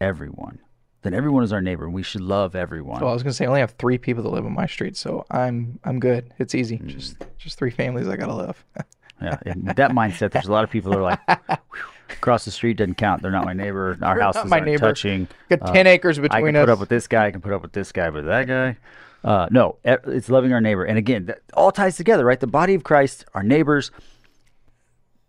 everyone, 0.00 0.60
then 1.02 1.12
everyone 1.12 1.44
is 1.44 1.52
our 1.52 1.60
neighbor, 1.60 1.84
and 1.84 1.92
we 1.92 2.02
should 2.02 2.22
love 2.22 2.54
everyone. 2.54 3.00
Well, 3.00 3.10
I 3.10 3.12
was 3.12 3.22
gonna 3.22 3.34
say 3.34 3.44
I 3.44 3.48
only 3.48 3.60
have 3.60 3.72
three 3.72 3.98
people 3.98 4.22
that 4.22 4.30
live 4.30 4.46
on 4.46 4.54
my 4.54 4.66
street, 4.66 4.96
so 4.96 5.26
I'm 5.30 5.78
I'm 5.84 6.00
good. 6.00 6.32
It's 6.38 6.54
easy. 6.54 6.78
Mm. 6.78 6.86
Just 6.86 7.16
just 7.36 7.58
three 7.58 7.70
families 7.70 8.08
I 8.08 8.16
gotta 8.16 8.34
love. 8.34 8.64
yeah, 9.22 9.36
that 9.44 9.90
mindset. 9.90 10.30
There's 10.30 10.46
a 10.46 10.52
lot 10.52 10.64
of 10.64 10.70
people 10.70 10.92
that 10.92 10.98
are 10.98 11.02
like. 11.02 11.60
across 12.10 12.44
the 12.44 12.50
street 12.50 12.76
doesn't 12.76 12.96
count. 12.96 13.22
They're 13.22 13.30
not 13.30 13.44
my 13.44 13.52
neighbor. 13.52 13.96
Our 14.02 14.18
houses 14.18 14.44
my 14.46 14.56
aren't 14.56 14.66
neighbor. 14.66 14.86
touching. 14.86 15.28
Got 15.48 15.74
ten 15.74 15.86
uh, 15.86 15.90
acres 15.90 16.18
between 16.18 16.32
us. 16.32 16.36
I 16.36 16.52
can 16.52 16.66
put 16.66 16.72
up 16.72 16.80
with 16.80 16.88
this 16.88 17.06
guy. 17.06 17.26
I 17.26 17.30
can 17.30 17.40
put 17.40 17.52
up 17.52 17.62
with 17.62 17.72
this 17.72 17.92
guy, 17.92 18.10
but 18.10 18.24
that 18.24 18.46
guy, 18.46 18.76
Uh, 19.22 19.48
no, 19.50 19.76
it's 19.84 20.30
loving 20.30 20.52
our 20.52 20.60
neighbor. 20.60 20.84
And 20.84 20.96
again, 20.96 21.26
that 21.26 21.40
all 21.54 21.72
ties 21.72 21.96
together, 21.96 22.24
right? 22.24 22.40
The 22.40 22.46
body 22.46 22.74
of 22.74 22.84
Christ, 22.84 23.24
our 23.34 23.42
neighbors, 23.42 23.90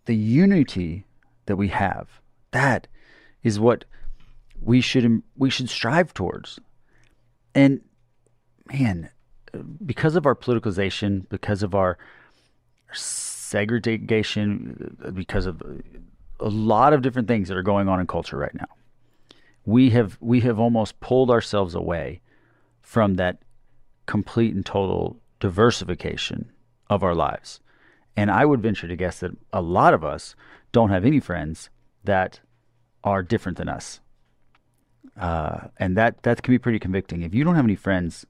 the 0.05 0.15
unity 0.15 1.05
that 1.45 1.57
we 1.57 1.67
have. 1.69 2.07
That 2.51 2.87
is 3.43 3.59
what 3.59 3.85
we 4.61 4.81
should 4.81 5.23
we 5.35 5.49
should 5.49 5.69
strive 5.69 6.13
towards. 6.13 6.59
And 7.53 7.81
man, 8.71 9.09
because 9.85 10.15
of 10.15 10.25
our 10.25 10.35
politicalization, 10.35 11.27
because 11.29 11.63
of 11.63 11.75
our 11.75 11.97
segregation, 12.93 15.13
because 15.13 15.45
of 15.45 15.61
a 16.39 16.49
lot 16.49 16.93
of 16.93 17.01
different 17.01 17.27
things 17.27 17.49
that 17.49 17.57
are 17.57 17.63
going 17.63 17.89
on 17.89 17.99
in 17.99 18.07
culture 18.07 18.37
right 18.37 18.53
now, 18.53 18.67
we 19.65 19.89
have 19.89 20.17
we 20.21 20.41
have 20.41 20.59
almost 20.59 20.99
pulled 20.99 21.29
ourselves 21.29 21.75
away 21.75 22.21
from 22.81 23.15
that 23.15 23.39
complete 24.05 24.53
and 24.53 24.65
total 24.65 25.17
diversification 25.39 26.51
of 26.89 27.03
our 27.03 27.15
lives. 27.15 27.59
And 28.15 28.29
I 28.29 28.45
would 28.45 28.61
venture 28.61 28.87
to 28.87 28.95
guess 28.95 29.19
that 29.19 29.31
a 29.53 29.61
lot 29.61 29.93
of 29.93 30.03
us 30.03 30.35
don't 30.71 30.89
have 30.89 31.05
any 31.05 31.19
friends 31.19 31.69
that 32.03 32.41
are 33.03 33.23
different 33.23 33.57
than 33.57 33.69
us. 33.69 33.99
Uh, 35.19 35.67
and 35.77 35.97
that 35.97 36.23
that 36.23 36.41
can 36.41 36.53
be 36.53 36.59
pretty 36.59 36.79
convicting. 36.79 37.21
If 37.21 37.33
you 37.33 37.43
don't 37.43 37.55
have 37.55 37.65
any 37.65 37.75
friends 37.75 38.25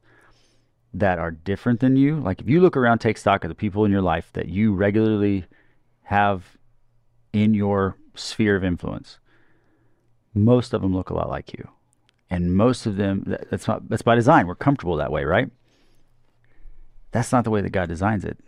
that 0.94 1.20
are 1.20 1.32
different 1.32 1.80
than 1.80 1.96
you, 1.96 2.20
like 2.20 2.42
if 2.42 2.50
you 2.50 2.60
look 2.60 2.75
around, 2.75 3.00
take 3.00 3.18
stock 3.18 3.44
of 3.44 3.50
the 3.50 3.56
people 3.56 3.86
in 3.86 3.92
your 3.92 4.01
life 4.01 4.30
that 4.34 4.50
you 4.50 4.74
regularly 4.74 5.46
have 6.04 6.58
in 7.34 7.54
your 7.54 7.96
sphere 8.16 8.56
of 8.56 8.63
influence, 8.63 9.20
most 10.34 10.74
of 10.74 10.82
them 10.82 10.94
look 10.94 11.10
a 11.10 11.13
lot 11.13 11.30
like 11.30 11.54
you, 11.54 11.70
and 12.30 12.56
most 12.56 12.86
of 12.86 12.98
them 12.98 13.24
that- 13.28 13.50
that's 13.50 13.68
not 13.68 13.88
that's 13.90 14.01
by 14.01 14.16
design. 14.16 14.48
We're 14.48 14.56
comfortable 14.56 14.98
that 14.98 15.12
way, 15.12 15.24
right? 15.24 15.50
That's 17.12 17.32
not 17.32 17.44
the 17.44 17.50
way 17.51 17.62
that 17.62 17.72
God 17.72 17.89
designs 17.89 18.25
it. 18.25 18.39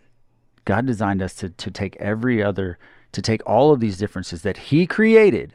God 0.64 0.86
designed 0.86 1.22
us 1.22 1.34
to 1.34 1.50
to 1.50 1.70
take 1.70 1.96
every 1.96 2.42
other 2.42 2.78
to 3.12 3.22
take 3.22 3.42
all 3.46 3.72
of 3.72 3.80
these 3.80 3.98
differences 3.98 4.42
that 4.42 4.56
He 4.56 4.86
created 4.86 5.54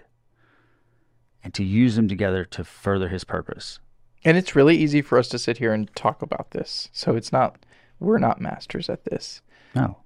and 1.44 1.54
to 1.54 1.64
use 1.64 1.96
them 1.96 2.08
together 2.08 2.46
to 2.46 2.64
further 2.64 3.10
His 3.10 3.24
purpose. 3.24 3.80
And 4.24 4.38
it's 4.38 4.56
really 4.56 4.78
easy 4.78 5.02
for 5.02 5.18
us 5.18 5.30
to 5.30 5.40
sit 5.40 5.58
here 5.58 5.74
and 5.74 5.94
talk 5.96 6.22
about 6.22 6.52
this. 6.52 6.90
So 6.92 7.16
it's 7.16 7.32
not, 7.32 7.58
we're 8.00 8.18
not 8.18 8.42
masters 8.42 8.90
at 8.90 9.06
this. 9.06 9.42
No, 9.74 9.98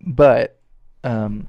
But 0.00 0.58
um, 1.02 1.48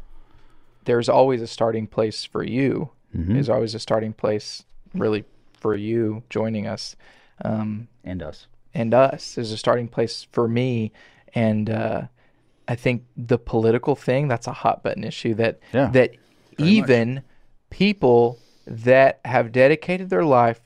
there's 0.85 1.09
always 1.09 1.41
a 1.41 1.47
starting 1.47 1.85
place 1.85 2.23
for 2.25 2.43
you. 2.43 2.89
Mhm. 3.15 3.33
There's 3.33 3.49
always 3.49 3.75
a 3.75 3.79
starting 3.79 4.13
place, 4.13 4.63
really, 4.95 5.25
for 5.53 5.75
you 5.75 6.23
joining 6.29 6.65
us. 6.65 6.95
Um, 7.43 7.87
and 8.03 8.23
us. 8.23 8.47
And 8.73 8.93
us 8.93 9.37
is 9.37 9.51
a 9.51 9.57
starting 9.57 9.87
place 9.87 10.27
for 10.31 10.47
me. 10.47 10.91
And 11.33 11.69
uh, 11.69 12.01
I 12.67 12.75
think 12.75 13.05
the 13.15 13.37
political 13.37 13.95
thing, 13.95 14.27
that's 14.27 14.47
a 14.47 14.53
hot 14.53 14.83
button 14.83 15.03
issue 15.03 15.33
that, 15.35 15.59
Yeah, 15.73 15.89
that 15.91 16.11
much. 16.11 16.19
even 16.59 17.21
people 17.69 18.39
that 18.65 19.19
have 19.25 19.51
dedicated 19.51 20.09
their 20.09 20.25
life 20.25 20.61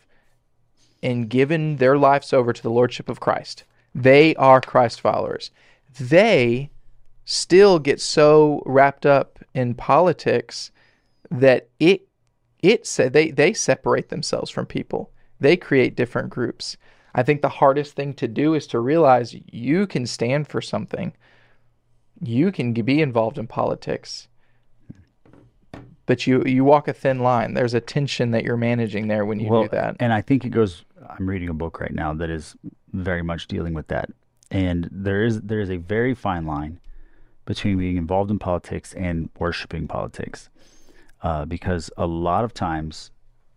and 1.03 1.29
given 1.29 1.77
their 1.77 1.97
lives 1.97 2.33
over 2.33 2.53
to 2.53 2.61
the 2.61 2.69
lordship 2.69 3.09
of 3.09 3.19
Christ, 3.19 3.63
they 3.93 4.35
are 4.35 4.61
Christ 4.61 5.01
followers. 5.01 5.51
They 5.99 6.69
still 7.25 7.79
get 7.79 7.99
so 7.99 8.63
wrapped 8.65 9.05
up 9.05 9.39
in 9.53 9.73
politics 9.75 10.71
that 11.29 11.69
it 11.79 12.07
it 12.61 12.83
they 13.11 13.31
they 13.31 13.53
separate 13.53 14.09
themselves 14.09 14.51
from 14.51 14.65
people. 14.65 15.11
They 15.39 15.57
create 15.57 15.95
different 15.95 16.29
groups. 16.29 16.77
I 17.13 17.23
think 17.23 17.41
the 17.41 17.49
hardest 17.49 17.95
thing 17.95 18.13
to 18.15 18.27
do 18.27 18.53
is 18.53 18.67
to 18.67 18.79
realize 18.79 19.35
you 19.51 19.87
can 19.87 20.05
stand 20.05 20.47
for 20.47 20.61
something. 20.61 21.13
You 22.21 22.51
can 22.51 22.73
be 22.73 23.01
involved 23.01 23.37
in 23.37 23.47
politics 23.47 24.27
but 26.11 26.27
you 26.27 26.43
you 26.43 26.65
walk 26.65 26.89
a 26.89 26.93
thin 26.93 27.19
line. 27.19 27.53
There's 27.53 27.73
a 27.73 27.79
tension 27.79 28.31
that 28.31 28.43
you're 28.43 28.57
managing 28.57 29.07
there 29.07 29.25
when 29.25 29.39
you 29.39 29.49
well, 29.49 29.63
do 29.63 29.69
that. 29.69 29.95
and 30.01 30.11
I 30.11 30.21
think 30.21 30.43
it 30.43 30.49
goes. 30.49 30.83
I'm 31.09 31.27
reading 31.27 31.47
a 31.47 31.53
book 31.53 31.79
right 31.79 31.93
now 31.93 32.13
that 32.15 32.29
is 32.29 32.53
very 32.91 33.21
much 33.21 33.47
dealing 33.47 33.73
with 33.73 33.87
that, 33.87 34.09
and 34.49 34.89
there 34.91 35.23
is 35.23 35.39
there 35.41 35.61
is 35.61 35.69
a 35.69 35.77
very 35.77 36.13
fine 36.13 36.45
line 36.45 36.81
between 37.45 37.77
being 37.77 37.95
involved 37.95 38.29
in 38.29 38.39
politics 38.39 38.93
and 38.93 39.29
worshiping 39.39 39.87
politics, 39.87 40.49
uh, 41.23 41.45
because 41.45 41.89
a 41.95 42.05
lot 42.05 42.43
of 42.43 42.53
times 42.53 43.11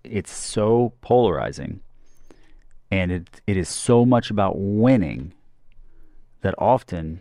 it's 0.04 0.32
so 0.32 0.92
polarizing, 1.00 1.80
and 2.90 3.12
it 3.12 3.40
it 3.46 3.56
is 3.56 3.68
so 3.68 4.04
much 4.04 4.30
about 4.30 4.54
winning 4.56 5.32
that 6.42 6.54
often 6.58 7.20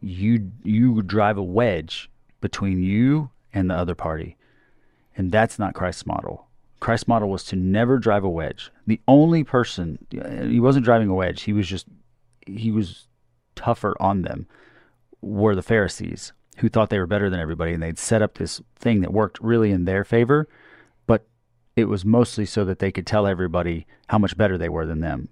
you 0.00 0.50
you 0.62 1.02
drive 1.02 1.38
a 1.38 1.42
wedge 1.42 2.10
between 2.40 2.82
you 2.82 3.30
and 3.52 3.70
the 3.70 3.74
other 3.74 3.94
party. 3.94 4.36
And 5.16 5.32
that's 5.32 5.58
not 5.58 5.74
Christ's 5.74 6.06
model. 6.06 6.46
Christ's 6.78 7.08
model 7.08 7.30
was 7.30 7.42
to 7.44 7.56
never 7.56 7.98
drive 7.98 8.22
a 8.22 8.28
wedge. 8.28 8.70
The 8.86 9.00
only 9.08 9.44
person 9.44 9.98
uh, 10.20 10.42
he 10.42 10.60
wasn't 10.60 10.84
driving 10.84 11.08
a 11.08 11.14
wedge, 11.14 11.42
he 11.42 11.52
was 11.52 11.66
just 11.66 11.86
he 12.46 12.70
was 12.70 13.08
tougher 13.54 13.96
on 13.98 14.22
them 14.22 14.46
were 15.22 15.54
the 15.54 15.62
Pharisees 15.62 16.32
who 16.58 16.68
thought 16.68 16.90
they 16.90 16.98
were 16.98 17.06
better 17.06 17.28
than 17.28 17.40
everybody 17.40 17.72
and 17.72 17.82
they'd 17.82 17.98
set 17.98 18.22
up 18.22 18.34
this 18.34 18.60
thing 18.76 19.00
that 19.00 19.12
worked 19.12 19.40
really 19.40 19.70
in 19.70 19.84
their 19.84 20.04
favor, 20.04 20.46
it 21.76 21.84
was 21.84 22.04
mostly 22.04 22.46
so 22.46 22.64
that 22.64 22.78
they 22.78 22.90
could 22.90 23.06
tell 23.06 23.26
everybody 23.26 23.86
how 24.08 24.18
much 24.18 24.36
better 24.36 24.56
they 24.56 24.70
were 24.70 24.86
than 24.86 25.00
them 25.00 25.28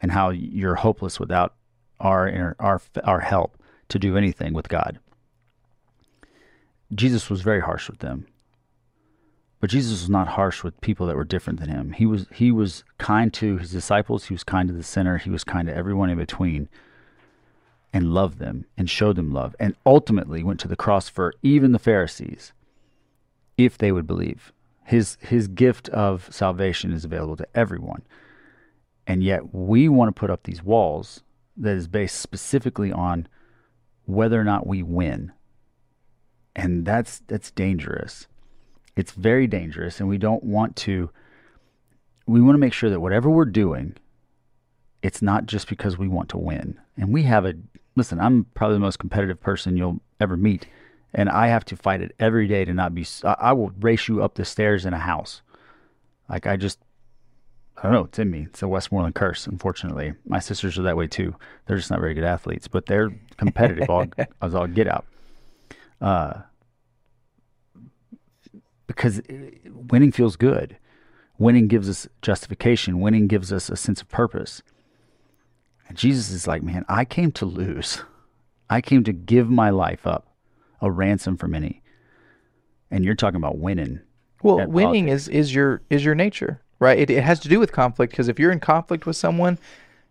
and 0.00 0.12
how 0.12 0.30
you're 0.30 0.76
hopeless 0.76 1.20
without 1.20 1.54
our 2.00 2.56
our 2.58 2.80
our 3.04 3.20
help 3.20 3.62
to 3.88 3.98
do 3.98 4.16
anything 4.16 4.54
with 4.54 4.68
God. 4.68 4.98
Jesus 6.94 7.28
was 7.28 7.42
very 7.42 7.60
harsh 7.60 7.88
with 7.88 7.98
them. 7.98 8.26
But 9.60 9.70
Jesus 9.70 10.02
was 10.02 10.08
not 10.08 10.28
harsh 10.28 10.62
with 10.62 10.80
people 10.80 11.06
that 11.08 11.16
were 11.16 11.24
different 11.24 11.58
than 11.58 11.68
him. 11.68 11.92
He 11.92 12.06
was 12.06 12.26
he 12.32 12.50
was 12.50 12.84
kind 12.96 13.32
to 13.34 13.58
his 13.58 13.70
disciples, 13.70 14.26
he 14.26 14.34
was 14.34 14.44
kind 14.44 14.68
to 14.68 14.74
the 14.74 14.82
sinner, 14.82 15.18
he 15.18 15.30
was 15.30 15.44
kind 15.44 15.68
to 15.68 15.76
everyone 15.76 16.10
in 16.10 16.16
between 16.16 16.68
and 17.92 18.14
loved 18.14 18.38
them 18.38 18.66
and 18.76 18.88
showed 18.88 19.16
them 19.16 19.32
love 19.32 19.56
and 19.58 19.74
ultimately 19.84 20.42
went 20.44 20.60
to 20.60 20.68
the 20.68 20.76
cross 20.76 21.08
for 21.08 21.34
even 21.42 21.72
the 21.72 21.78
Pharisees 21.78 22.52
if 23.56 23.76
they 23.76 23.90
would 23.90 24.06
believe. 24.06 24.52
His 24.88 25.18
his 25.20 25.48
gift 25.48 25.90
of 25.90 26.32
salvation 26.32 26.94
is 26.94 27.04
available 27.04 27.36
to 27.36 27.46
everyone. 27.54 28.06
And 29.06 29.22
yet 29.22 29.54
we 29.54 29.86
want 29.86 30.08
to 30.08 30.18
put 30.18 30.30
up 30.30 30.44
these 30.44 30.62
walls 30.62 31.22
that 31.58 31.76
is 31.76 31.86
based 31.86 32.16
specifically 32.16 32.90
on 32.90 33.28
whether 34.06 34.40
or 34.40 34.44
not 34.44 34.66
we 34.66 34.82
win. 34.82 35.30
And 36.56 36.86
that's 36.86 37.20
that's 37.26 37.50
dangerous. 37.50 38.28
It's 38.96 39.12
very 39.12 39.46
dangerous 39.46 40.00
and 40.00 40.08
we 40.08 40.16
don't 40.16 40.42
want 40.42 40.74
to 40.76 41.10
we 42.26 42.40
want 42.40 42.54
to 42.54 42.58
make 42.58 42.72
sure 42.72 42.88
that 42.88 43.00
whatever 43.00 43.28
we're 43.28 43.44
doing 43.44 43.94
it's 45.02 45.20
not 45.20 45.44
just 45.44 45.68
because 45.68 45.98
we 45.98 46.08
want 46.08 46.30
to 46.30 46.38
win. 46.38 46.80
And 46.96 47.12
we 47.12 47.24
have 47.24 47.44
a 47.44 47.52
listen 47.94 48.18
i'm 48.20 48.46
probably 48.54 48.76
the 48.76 48.80
most 48.80 48.98
competitive 48.98 49.38
person 49.38 49.76
you'll 49.76 50.00
ever 50.18 50.36
meet 50.36 50.66
and 51.14 51.28
i 51.28 51.46
have 51.46 51.64
to 51.64 51.76
fight 51.76 52.00
it 52.00 52.14
every 52.18 52.46
day 52.46 52.64
to 52.64 52.74
not 52.74 52.94
be 52.94 53.06
I 53.24 53.52
will 53.52 53.72
race 53.80 54.08
you 54.08 54.22
up 54.22 54.34
the 54.34 54.44
stairs 54.44 54.84
in 54.84 54.92
a 54.92 54.98
house 54.98 55.42
like 56.28 56.46
i 56.46 56.56
just 56.56 56.78
i 57.76 57.82
don't 57.82 57.92
know 57.92 58.04
it's 58.04 58.18
in 58.18 58.30
me 58.30 58.46
it's 58.48 58.62
a 58.62 58.68
westmoreland 58.68 59.14
curse 59.14 59.46
unfortunately 59.46 60.14
my 60.26 60.38
sisters 60.38 60.78
are 60.78 60.82
that 60.82 60.96
way 60.96 61.06
too 61.06 61.34
they're 61.66 61.76
just 61.76 61.90
not 61.90 62.00
very 62.00 62.14
good 62.14 62.24
athletes 62.24 62.68
but 62.68 62.86
they're 62.86 63.10
competitive 63.36 63.88
all, 63.88 64.06
as 64.42 64.54
all 64.54 64.66
get 64.66 64.88
out 64.88 65.04
uh, 66.00 66.42
because 68.86 69.20
uh, 69.20 69.50
winning 69.66 70.10
feels 70.12 70.34
good. 70.36 70.76
Winning 71.38 71.68
gives 71.68 71.88
us 71.88 72.08
justification. 72.20 73.00
Winning 73.00 73.28
gives 73.28 73.52
us 73.52 73.70
a 73.70 73.76
sense 73.76 74.00
of 74.00 74.08
purpose. 74.08 74.62
And 75.86 75.96
Jesus 75.96 76.30
is 76.30 76.48
like, 76.48 76.62
man, 76.62 76.84
I 76.88 77.04
came 77.04 77.30
to 77.32 77.46
lose. 77.46 78.02
I 78.68 78.80
came 78.80 79.04
to 79.04 79.12
give 79.12 79.48
my 79.48 79.70
life 79.70 80.06
up, 80.06 80.27
a 80.80 80.90
ransom 80.90 81.36
for 81.36 81.48
many. 81.48 81.82
And 82.90 83.04
you're 83.04 83.14
talking 83.14 83.36
about 83.36 83.58
winning. 83.58 84.00
Well, 84.42 84.66
winning 84.66 85.08
is 85.08 85.28
is 85.28 85.54
your 85.54 85.82
is 85.90 86.04
your 86.04 86.14
nature, 86.14 86.62
right? 86.78 86.98
It, 86.98 87.10
it 87.10 87.24
has 87.24 87.40
to 87.40 87.48
do 87.48 87.58
with 87.58 87.72
conflict 87.72 88.12
because 88.12 88.28
if 88.28 88.38
you're 88.38 88.52
in 88.52 88.60
conflict 88.60 89.04
with 89.04 89.16
someone, 89.16 89.58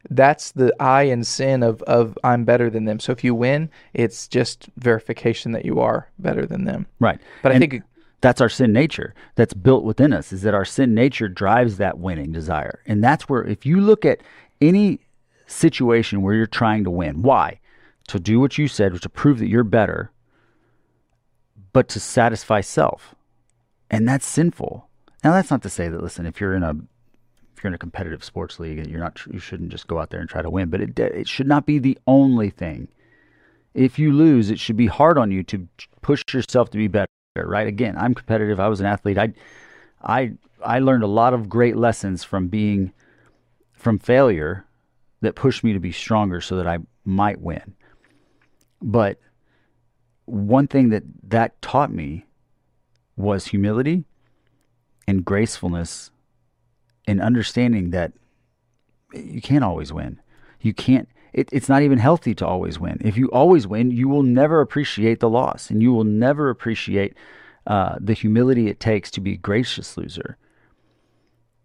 that's 0.10 0.52
the 0.52 0.76
I 0.80 1.04
and 1.04 1.26
sin 1.26 1.64
of 1.64 1.82
of 1.84 2.18
I'm 2.24 2.44
better 2.44 2.70
than 2.70 2.86
them. 2.86 3.00
So 3.00 3.12
if 3.12 3.24
you 3.24 3.34
win, 3.34 3.70
it's 3.94 4.28
just 4.28 4.70
verification 4.78 5.54
that 5.54 5.66
you 5.66 5.80
are 5.80 6.10
better 6.20 6.46
than 6.46 6.66
them. 6.66 6.88
Right. 7.00 7.20
But 7.42 7.54
I 7.54 7.60
think 7.60 7.82
that's 8.22 8.42
our 8.42 8.50
sin 8.50 8.74
nature 8.74 9.14
that's 9.36 9.54
built 9.54 9.84
within 9.84 10.12
us 10.12 10.34
is 10.34 10.42
that 10.42 10.54
our 10.54 10.66
sin 10.66 10.94
nature 10.94 11.30
drives 11.30 11.78
that 11.78 12.00
winning 12.00 12.32
desire. 12.32 12.82
And 12.86 13.04
that's 13.04 13.30
where 13.30 13.44
if 13.44 13.66
you 13.66 13.80
look 13.80 14.06
at 14.06 14.22
any 14.60 15.00
situation 15.46 16.22
where 16.22 16.34
you're 16.34 16.48
trying 16.48 16.84
to 16.84 16.92
win, 16.92 17.22
why? 17.22 17.60
To 18.08 18.20
do 18.20 18.40
what 18.40 18.58
you 18.58 18.68
said, 18.68 18.92
was 18.92 19.02
to 19.02 19.10
prove 19.10 19.40
that 19.40 19.50
you're 19.50 19.64
better, 19.64 20.12
but 21.74 21.88
to 21.90 22.00
satisfy 22.00 22.62
self. 22.62 23.16
And 23.90 24.08
that's 24.08 24.26
sinful. 24.26 24.90
Now 25.24 25.34
that's 25.34 25.52
not 25.52 25.62
to 25.64 25.70
say 25.70 25.88
that 25.90 26.02
listen, 26.02 26.26
if 26.26 26.40
you're 26.40 26.56
in 26.56 26.64
a 26.64 26.76
if 27.56 27.64
you're 27.64 27.70
in 27.70 27.76
a 27.76 27.80
competitive 27.80 28.24
sports 28.24 28.60
league, 28.60 28.86
you're 28.88 29.00
not 29.00 29.20
you 29.32 29.40
shouldn't 29.40 29.72
just 29.72 29.88
go 29.88 30.00
out 30.00 30.10
there 30.10 30.20
and 30.20 30.30
try 30.30 30.42
to 30.42 30.50
win, 30.50 30.70
but 30.70 30.82
it 30.82 31.00
it 31.00 31.28
should 31.28 31.48
not 31.48 31.66
be 31.66 31.80
the 31.80 31.98
only 32.08 32.50
thing. 32.50 32.88
If 33.74 34.00
you 34.00 34.12
lose, 34.12 34.50
it 34.50 34.60
should 34.60 34.78
be 34.78 34.88
hard 34.88 35.18
on 35.18 35.32
you 35.32 35.44
to 35.44 35.68
push 36.02 36.24
yourself 36.34 36.70
to 36.72 36.78
be 36.78 36.88
better, 36.88 37.08
right? 37.36 37.68
Again, 37.68 37.96
I'm 37.98 38.14
competitive. 38.14 38.60
I 38.60 38.68
was 38.68 38.80
an 38.80 38.86
athlete. 38.86 39.18
I 39.18 39.34
I 40.02 40.34
I 40.64 40.80
learned 40.80 41.04
a 41.04 41.08
lot 41.08 41.34
of 41.34 41.50
great 41.50 41.78
lessons 41.78 42.24
from 42.24 42.48
being 42.48 42.92
from 43.74 44.00
failure 44.00 44.66
that 45.22 45.36
pushed 45.36 45.64
me 45.64 45.74
to 45.74 45.80
be 45.80 45.92
stronger 45.92 46.42
so 46.42 46.58
that 46.58 46.68
I 46.68 46.80
might 47.06 47.42
win. 47.42 47.76
But 48.82 49.20
one 50.28 50.68
thing 50.68 50.90
that 50.90 51.04
that 51.24 51.60
taught 51.62 51.92
me 51.92 52.26
was 53.16 53.48
humility 53.48 54.06
and 55.08 55.26
gracefulness 55.26 56.12
and 57.08 57.22
understanding 57.22 57.90
that 57.92 58.12
you 59.14 59.42
can't 59.42 59.64
always 59.64 59.92
win. 59.92 60.20
You 60.62 60.74
can't 60.74 61.08
it, 61.34 61.50
it's 61.52 61.70
not 61.70 61.82
even 61.82 61.98
healthy 61.98 62.36
to 62.36 62.46
always 62.46 62.80
win. 62.80 62.98
If 63.02 63.18
you 63.18 63.28
always 63.32 63.66
win, 63.66 63.92
you 63.92 64.08
will 64.08 64.24
never 64.24 64.62
appreciate 64.62 65.20
the 65.20 65.30
loss 65.30 65.70
and 65.70 65.82
you 65.82 65.94
will 65.94 66.04
never 66.04 66.50
appreciate 66.50 67.16
uh, 67.66 67.96
the 68.00 68.14
humility 68.14 68.68
it 68.68 68.80
takes 68.80 69.10
to 69.12 69.22
be 69.22 69.34
a 69.34 69.38
gracious 69.38 69.98
loser. 69.98 70.38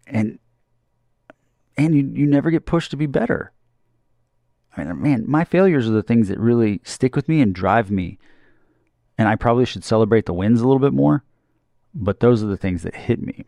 And 0.07 0.39
and 1.77 1.95
you, 1.95 2.03
you 2.13 2.27
never 2.27 2.51
get 2.51 2.65
pushed 2.65 2.91
to 2.91 2.97
be 2.97 3.07
better. 3.07 3.51
I 4.75 4.83
mean, 4.83 5.01
man, 5.01 5.25
my 5.27 5.43
failures 5.43 5.87
are 5.87 5.93
the 5.93 6.03
things 6.03 6.27
that 6.29 6.39
really 6.39 6.81
stick 6.83 7.15
with 7.15 7.27
me 7.27 7.41
and 7.41 7.53
drive 7.53 7.91
me. 7.91 8.19
And 9.23 9.29
I 9.29 9.37
probably 9.37 9.63
should 9.63 9.85
celebrate 9.85 10.25
the 10.25 10.33
wins 10.33 10.59
a 10.59 10.67
little 10.67 10.81
bit 10.81 10.91
more, 10.91 11.23
but 11.95 12.19
those 12.19 12.43
are 12.43 12.47
the 12.47 12.57
things 12.57 12.83
that 12.83 12.93
hit 12.93 13.21
me. 13.21 13.45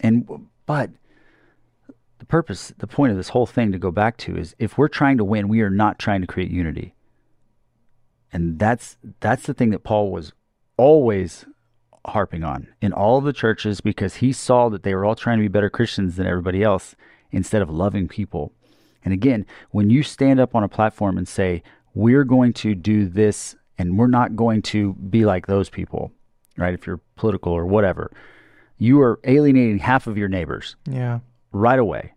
And 0.00 0.48
but 0.64 0.88
the 2.20 2.24
purpose, 2.24 2.72
the 2.78 2.86
point 2.86 3.10
of 3.10 3.18
this 3.18 3.28
whole 3.28 3.44
thing 3.44 3.70
to 3.70 3.78
go 3.78 3.90
back 3.90 4.16
to 4.16 4.34
is 4.34 4.56
if 4.58 4.78
we're 4.78 4.88
trying 4.88 5.18
to 5.18 5.24
win, 5.24 5.48
we 5.48 5.60
are 5.60 5.68
not 5.68 5.98
trying 5.98 6.22
to 6.22 6.26
create 6.26 6.50
unity. 6.50 6.94
And 8.32 8.58
that's 8.58 8.96
that's 9.20 9.42
the 9.44 9.52
thing 9.52 9.68
that 9.72 9.84
Paul 9.84 10.10
was 10.10 10.32
always 10.78 11.44
harping 12.06 12.42
on 12.42 12.68
in 12.80 12.94
all 12.94 13.18
of 13.18 13.24
the 13.24 13.34
churches 13.34 13.82
because 13.82 14.16
he 14.16 14.32
saw 14.32 14.70
that 14.70 14.84
they 14.84 14.94
were 14.94 15.04
all 15.04 15.14
trying 15.14 15.36
to 15.36 15.44
be 15.44 15.48
better 15.48 15.68
Christians 15.68 16.16
than 16.16 16.26
everybody 16.26 16.62
else 16.62 16.96
instead 17.30 17.60
of 17.60 17.68
loving 17.68 18.08
people. 18.08 18.54
And 19.04 19.12
again, 19.12 19.44
when 19.70 19.90
you 19.90 20.02
stand 20.02 20.40
up 20.40 20.54
on 20.54 20.64
a 20.64 20.68
platform 20.68 21.18
and 21.18 21.28
say, 21.28 21.62
we're 21.92 22.24
going 22.24 22.54
to 22.54 22.74
do 22.74 23.06
this 23.06 23.54
and 23.78 23.98
we're 23.98 24.06
not 24.06 24.36
going 24.36 24.62
to 24.62 24.94
be 24.94 25.24
like 25.24 25.46
those 25.46 25.68
people, 25.68 26.12
right? 26.56 26.74
If 26.74 26.86
you're 26.86 27.00
political 27.16 27.52
or 27.52 27.66
whatever, 27.66 28.10
you 28.78 29.00
are 29.00 29.20
alienating 29.24 29.78
half 29.78 30.06
of 30.06 30.18
your 30.18 30.28
neighbors. 30.28 30.76
Yeah. 30.86 31.20
Right 31.52 31.78
away. 31.78 32.12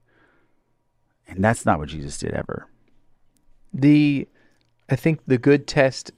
And 1.28 1.44
that's 1.44 1.66
not 1.66 1.80
what 1.80 1.90
Jesus 1.90 2.18
did 2.18 2.32
ever. 2.32 2.68
The 3.74 4.28
I 4.90 4.96
think 4.96 5.20
the 5.28 5.38
good 5.38 5.68
test 5.68 6.12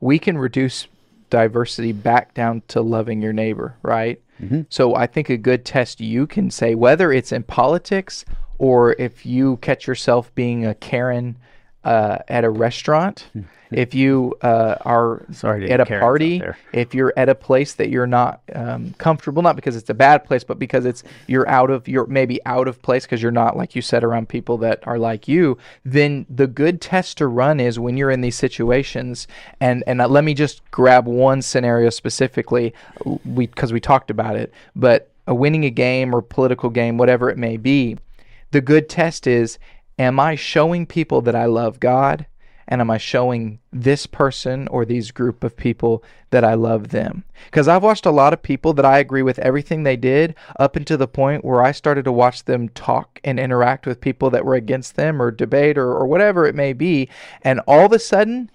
we 0.00 0.18
can 0.18 0.38
reduce 0.38 0.86
diversity 1.30 1.92
back 1.92 2.32
down 2.32 2.62
to 2.68 2.80
loving 2.80 3.20
your 3.20 3.34
neighbor, 3.34 3.76
right? 3.82 4.20
Mm-hmm. 4.42 4.62
So 4.70 4.94
I 4.94 5.06
think 5.06 5.28
a 5.28 5.36
good 5.36 5.64
test 5.64 6.00
you 6.00 6.26
can 6.26 6.50
say, 6.50 6.74
whether 6.74 7.12
it's 7.12 7.32
in 7.32 7.42
politics 7.42 8.24
or 8.58 8.92
if 8.98 9.26
you 9.26 9.58
catch 9.58 9.86
yourself 9.86 10.34
being 10.34 10.64
a 10.64 10.74
Karen 10.74 11.36
uh, 11.88 12.18
at 12.28 12.44
a 12.44 12.50
restaurant, 12.50 13.28
if 13.70 13.94
you 13.94 14.36
uh, 14.42 14.76
are 14.82 15.24
Sorry 15.32 15.70
at 15.70 15.80
a 15.80 15.86
party, 15.86 16.42
if 16.74 16.94
you're 16.94 17.14
at 17.16 17.30
a 17.30 17.34
place 17.34 17.72
that 17.74 17.88
you're 17.88 18.06
not 18.06 18.42
um, 18.54 18.92
comfortable, 18.98 19.42
not 19.42 19.56
because 19.56 19.74
it's 19.74 19.88
a 19.88 19.94
bad 19.94 20.22
place, 20.24 20.44
but 20.44 20.58
because 20.58 20.84
it's 20.84 21.02
you're 21.28 21.48
out 21.48 21.70
of 21.70 21.88
you're 21.88 22.04
maybe 22.06 22.44
out 22.44 22.68
of 22.68 22.82
place 22.82 23.04
because 23.06 23.22
you're 23.22 23.32
not 23.32 23.56
like 23.56 23.74
you 23.74 23.80
said 23.80 24.04
around 24.04 24.28
people 24.28 24.58
that 24.58 24.86
are 24.86 24.98
like 24.98 25.28
you, 25.28 25.56
then 25.82 26.26
the 26.28 26.46
good 26.46 26.82
test 26.82 27.16
to 27.18 27.26
run 27.26 27.58
is 27.58 27.78
when 27.78 27.96
you're 27.96 28.10
in 28.10 28.20
these 28.20 28.36
situations. 28.36 29.26
And 29.58 29.82
and 29.86 30.02
uh, 30.02 30.08
let 30.08 30.24
me 30.24 30.34
just 30.34 30.70
grab 30.70 31.06
one 31.06 31.40
scenario 31.40 31.88
specifically, 31.88 32.74
we 33.24 33.46
because 33.46 33.72
we 33.72 33.80
talked 33.80 34.10
about 34.10 34.36
it, 34.36 34.52
but 34.76 35.10
a 35.26 35.34
winning 35.34 35.64
a 35.64 35.70
game 35.70 36.14
or 36.14 36.20
political 36.20 36.68
game, 36.68 36.98
whatever 36.98 37.30
it 37.30 37.38
may 37.38 37.56
be, 37.56 37.96
the 38.50 38.60
good 38.60 38.90
test 38.90 39.26
is 39.26 39.58
am 39.98 40.20
I 40.20 40.34
showing 40.34 40.86
people 40.86 41.20
that 41.22 41.34
I 41.34 41.46
love 41.46 41.80
God? 41.80 42.26
And 42.70 42.82
am 42.82 42.90
I 42.90 42.98
showing 42.98 43.60
this 43.72 44.06
person 44.06 44.68
or 44.68 44.84
these 44.84 45.10
group 45.10 45.42
of 45.42 45.56
people 45.56 46.04
that 46.30 46.44
I 46.44 46.52
love 46.52 46.88
them? 46.88 47.24
Because 47.46 47.66
I've 47.66 47.82
watched 47.82 48.04
a 48.04 48.10
lot 48.10 48.34
of 48.34 48.42
people 48.42 48.74
that 48.74 48.84
I 48.84 48.98
agree 48.98 49.22
with 49.22 49.38
everything 49.38 49.82
they 49.82 49.96
did 49.96 50.34
up 50.60 50.76
until 50.76 50.98
the 50.98 51.08
point 51.08 51.46
where 51.46 51.62
I 51.62 51.72
started 51.72 52.04
to 52.04 52.12
watch 52.12 52.44
them 52.44 52.68
talk 52.68 53.20
and 53.24 53.40
interact 53.40 53.86
with 53.86 54.02
people 54.02 54.28
that 54.30 54.44
were 54.44 54.54
against 54.54 54.96
them 54.96 55.22
or 55.22 55.30
debate 55.30 55.78
or, 55.78 55.92
or 55.92 56.06
whatever 56.06 56.46
it 56.46 56.54
may 56.54 56.74
be. 56.74 57.08
And 57.40 57.60
all 57.60 57.86
of 57.86 57.92
a 57.92 57.98
sudden, 57.98 58.50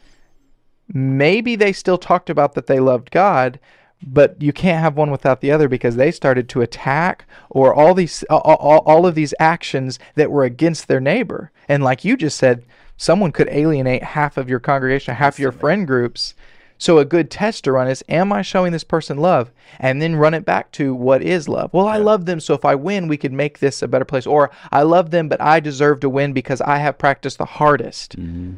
maybe 0.87 1.55
they 1.55 1.73
still 1.73 1.97
talked 1.97 2.29
about 2.29 2.53
that 2.53 2.67
they 2.67 2.79
loved 2.79 3.09
God, 3.09 3.59
but 4.05 4.41
you 4.41 4.51
can't 4.51 4.81
have 4.81 4.97
one 4.97 5.11
without 5.11 5.41
the 5.41 5.51
other 5.51 5.67
because 5.67 5.95
they 5.95 6.11
started 6.11 6.49
to 6.49 6.61
attack 6.61 7.25
or 7.49 7.73
all 7.73 7.93
these 7.93 8.23
all, 8.29 8.39
all, 8.39 8.79
all, 8.85 9.05
of 9.05 9.15
these 9.15 9.33
actions 9.39 9.99
that 10.15 10.31
were 10.31 10.43
against 10.43 10.87
their 10.87 10.99
neighbor. 10.99 11.51
And 11.67 11.83
like 11.83 12.03
you 12.03 12.17
just 12.17 12.37
said 12.37 12.65
someone 12.97 13.31
could 13.31 13.49
alienate 13.49 14.03
half 14.03 14.37
of 14.37 14.49
your 14.49 14.59
congregation 14.59 15.15
half 15.15 15.35
of 15.35 15.39
your 15.39 15.51
friend 15.51 15.87
groups. 15.87 16.33
So 16.77 16.97
a 16.97 17.05
good 17.05 17.31
test 17.31 17.63
to 17.63 17.71
run 17.71 17.87
is 17.87 18.03
am 18.09 18.33
i 18.33 18.41
showing 18.41 18.71
this 18.71 18.83
person 18.83 19.17
love? 19.17 19.51
And 19.79 20.01
then 20.01 20.15
run 20.15 20.33
it 20.33 20.45
back 20.45 20.71
to 20.73 20.93
what 20.93 21.21
is 21.21 21.47
love? 21.47 21.73
Well 21.73 21.87
i 21.87 21.97
love 21.97 22.25
them 22.25 22.39
so 22.39 22.53
if 22.53 22.65
i 22.65 22.75
win 22.75 23.07
we 23.07 23.17
could 23.17 23.33
make 23.33 23.59
this 23.59 23.81
a 23.81 23.87
better 23.87 24.05
place. 24.05 24.27
Or 24.27 24.51
i 24.71 24.81
love 24.81 25.11
them 25.11 25.29
but 25.29 25.41
i 25.41 25.59
deserve 25.59 25.99
to 26.01 26.09
win 26.09 26.33
because 26.33 26.61
i 26.61 26.77
have 26.77 26.97
practiced 26.97 27.37
the 27.37 27.45
hardest. 27.45 28.17
Mm-hmm. 28.17 28.55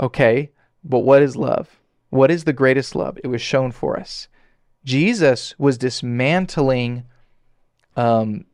okay 0.00 0.50
but 0.84 1.00
what 1.00 1.22
is 1.22 1.36
love? 1.36 1.78
What 2.10 2.30
is 2.30 2.44
the 2.44 2.52
greatest 2.52 2.94
love? 2.94 3.18
It 3.22 3.28
was 3.28 3.40
shown 3.40 3.70
for 3.70 3.98
us 3.98 4.28
Jesus 4.84 5.54
was 5.58 5.78
dismantling 5.78 7.04
um, 7.96 8.44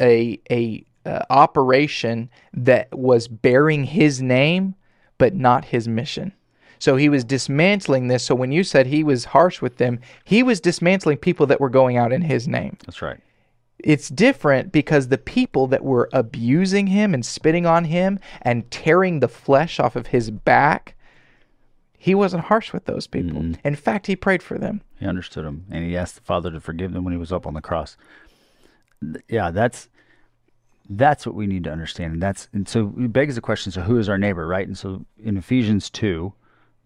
a 0.00 0.40
a 0.50 0.84
uh, 1.04 1.24
operation 1.30 2.30
that 2.52 2.92
was 2.96 3.28
bearing 3.28 3.84
his 3.84 4.20
name 4.20 4.74
but 5.18 5.34
not 5.34 5.66
his 5.66 5.88
mission. 5.88 6.32
So 6.78 6.96
he 6.96 7.08
was 7.08 7.24
dismantling 7.24 8.08
this. 8.08 8.24
So 8.24 8.34
when 8.34 8.52
you 8.52 8.62
said 8.62 8.86
he 8.86 9.02
was 9.02 9.26
harsh 9.26 9.62
with 9.62 9.78
them, 9.78 10.00
he 10.24 10.42
was 10.42 10.60
dismantling 10.60 11.18
people 11.18 11.46
that 11.46 11.60
were 11.60 11.70
going 11.70 11.96
out 11.96 12.12
in 12.12 12.22
his 12.22 12.46
name. 12.46 12.76
That's 12.84 13.00
right. 13.00 13.20
It's 13.78 14.08
different 14.08 14.72
because 14.72 15.08
the 15.08 15.18
people 15.18 15.66
that 15.68 15.84
were 15.84 16.08
abusing 16.12 16.88
him 16.88 17.14
and 17.14 17.24
spitting 17.24 17.66
on 17.66 17.84
him 17.84 18.18
and 18.42 18.70
tearing 18.70 19.20
the 19.20 19.28
flesh 19.28 19.78
off 19.78 19.96
of 19.96 20.08
his 20.08 20.30
back 20.30 20.95
he 21.98 22.14
wasn't 22.14 22.44
harsh 22.44 22.72
with 22.72 22.84
those 22.84 23.06
people. 23.06 23.40
Mm-hmm. 23.40 23.66
In 23.66 23.76
fact, 23.76 24.06
he 24.06 24.16
prayed 24.16 24.42
for 24.42 24.58
them. 24.58 24.82
He 24.98 25.06
understood 25.06 25.44
them, 25.44 25.66
and 25.70 25.84
he 25.84 25.96
asked 25.96 26.16
the 26.16 26.22
Father 26.22 26.50
to 26.50 26.60
forgive 26.60 26.92
them 26.92 27.04
when 27.04 27.12
he 27.12 27.18
was 27.18 27.32
up 27.32 27.46
on 27.46 27.54
the 27.54 27.60
cross. 27.60 27.96
Yeah, 29.28 29.50
that's 29.50 29.88
that's 30.88 31.26
what 31.26 31.34
we 31.34 31.46
need 31.46 31.64
to 31.64 31.72
understand, 31.72 32.14
and 32.14 32.22
that's 32.22 32.48
and 32.52 32.68
so 32.68 32.92
it 32.98 33.12
begs 33.12 33.34
the 33.34 33.40
question: 33.40 33.72
So, 33.72 33.82
who 33.82 33.98
is 33.98 34.08
our 34.08 34.18
neighbor, 34.18 34.46
right? 34.46 34.66
And 34.66 34.76
so, 34.76 35.04
in 35.22 35.36
Ephesians 35.36 35.90
two, 35.90 36.32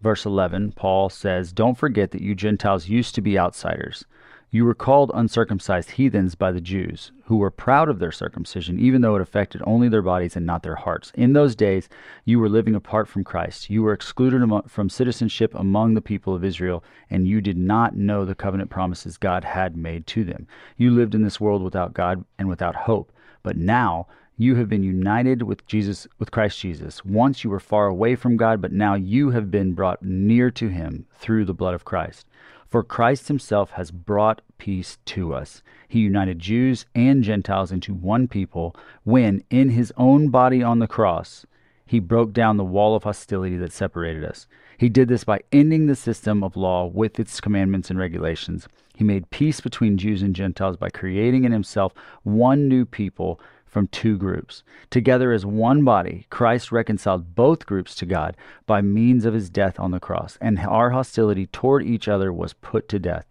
verse 0.01 0.25
eleven, 0.25 0.71
Paul 0.71 1.09
says, 1.09 1.53
"Don't 1.53 1.77
forget 1.77 2.11
that 2.11 2.21
you 2.21 2.35
Gentiles 2.35 2.89
used 2.89 3.15
to 3.15 3.21
be 3.21 3.37
outsiders." 3.37 4.05
You 4.53 4.65
were 4.65 4.75
called 4.75 5.11
uncircumcised 5.13 5.91
heathens 5.91 6.35
by 6.35 6.51
the 6.51 6.59
Jews, 6.59 7.13
who 7.23 7.37
were 7.37 7.49
proud 7.49 7.87
of 7.87 7.99
their 7.99 8.11
circumcision, 8.11 8.77
even 8.81 8.99
though 8.99 9.15
it 9.15 9.21
affected 9.21 9.61
only 9.65 9.87
their 9.87 10.01
bodies 10.01 10.35
and 10.35 10.45
not 10.45 10.61
their 10.61 10.75
hearts. 10.75 11.13
In 11.15 11.31
those 11.31 11.55
days, 11.55 11.87
you 12.25 12.37
were 12.37 12.49
living 12.49 12.75
apart 12.75 13.07
from 13.07 13.23
Christ. 13.23 13.69
You 13.69 13.81
were 13.81 13.93
excluded 13.93 14.45
from 14.67 14.89
citizenship 14.89 15.55
among 15.55 15.93
the 15.93 16.01
people 16.01 16.35
of 16.35 16.43
Israel, 16.43 16.83
and 17.09 17.25
you 17.25 17.39
did 17.39 17.55
not 17.55 17.95
know 17.95 18.25
the 18.25 18.35
covenant 18.35 18.69
promises 18.69 19.15
God 19.15 19.45
had 19.45 19.77
made 19.77 20.05
to 20.07 20.25
them. 20.25 20.47
You 20.75 20.91
lived 20.91 21.15
in 21.15 21.23
this 21.23 21.39
world 21.39 21.63
without 21.63 21.93
God 21.93 22.25
and 22.37 22.49
without 22.49 22.75
hope. 22.75 23.13
But 23.43 23.55
now, 23.55 24.07
you 24.35 24.55
have 24.55 24.67
been 24.67 24.83
united 24.83 25.43
with 25.43 25.65
Jesus 25.65 26.09
with 26.19 26.31
Christ 26.31 26.59
Jesus. 26.59 27.05
Once 27.05 27.45
you 27.45 27.49
were 27.49 27.61
far 27.61 27.87
away 27.87 28.15
from 28.15 28.35
God, 28.35 28.61
but 28.61 28.73
now 28.73 28.95
you 28.95 29.29
have 29.29 29.49
been 29.49 29.71
brought 29.71 30.03
near 30.03 30.51
to 30.51 30.67
him 30.67 31.05
through 31.15 31.45
the 31.45 31.53
blood 31.53 31.73
of 31.73 31.85
Christ. 31.85 32.27
For 32.71 32.83
Christ 32.83 33.27
himself 33.27 33.71
has 33.71 33.91
brought 33.91 34.41
peace 34.57 34.97
to 35.07 35.33
us. 35.33 35.61
He 35.89 35.99
united 35.99 36.39
Jews 36.39 36.85
and 36.95 37.21
Gentiles 37.21 37.69
into 37.69 37.93
one 37.93 38.29
people 38.29 38.73
when, 39.03 39.43
in 39.49 39.71
his 39.71 39.91
own 39.97 40.29
body 40.29 40.63
on 40.63 40.79
the 40.79 40.87
cross, 40.87 41.45
he 41.85 41.99
broke 41.99 42.31
down 42.31 42.55
the 42.55 42.63
wall 42.63 42.95
of 42.95 43.03
hostility 43.03 43.57
that 43.57 43.73
separated 43.73 44.23
us. 44.23 44.47
He 44.77 44.87
did 44.87 45.09
this 45.09 45.25
by 45.25 45.41
ending 45.51 45.87
the 45.87 45.97
system 45.97 46.45
of 46.45 46.55
law 46.55 46.85
with 46.85 47.19
its 47.19 47.41
commandments 47.41 47.89
and 47.89 47.99
regulations. 47.99 48.69
He 48.95 49.03
made 49.03 49.29
peace 49.31 49.59
between 49.59 49.97
Jews 49.97 50.21
and 50.21 50.33
Gentiles 50.33 50.77
by 50.77 50.89
creating 50.91 51.43
in 51.43 51.51
himself 51.51 51.93
one 52.23 52.69
new 52.69 52.85
people 52.85 53.41
from 53.71 53.87
two 53.87 54.17
groups. 54.17 54.63
Together 54.89 55.31
as 55.31 55.45
one 55.45 55.83
body, 55.83 56.27
Christ 56.29 56.71
reconciled 56.71 57.33
both 57.33 57.65
groups 57.65 57.95
to 57.95 58.05
God 58.05 58.35
by 58.67 58.81
means 58.81 59.23
of 59.23 59.33
his 59.33 59.49
death 59.49 59.79
on 59.79 59.91
the 59.91 59.99
cross, 59.99 60.37
and 60.41 60.59
our 60.59 60.89
hostility 60.89 61.47
toward 61.47 61.83
each 61.83 62.09
other 62.09 62.33
was 62.33 62.53
put 62.53 62.89
to 62.89 62.99
death. 62.99 63.25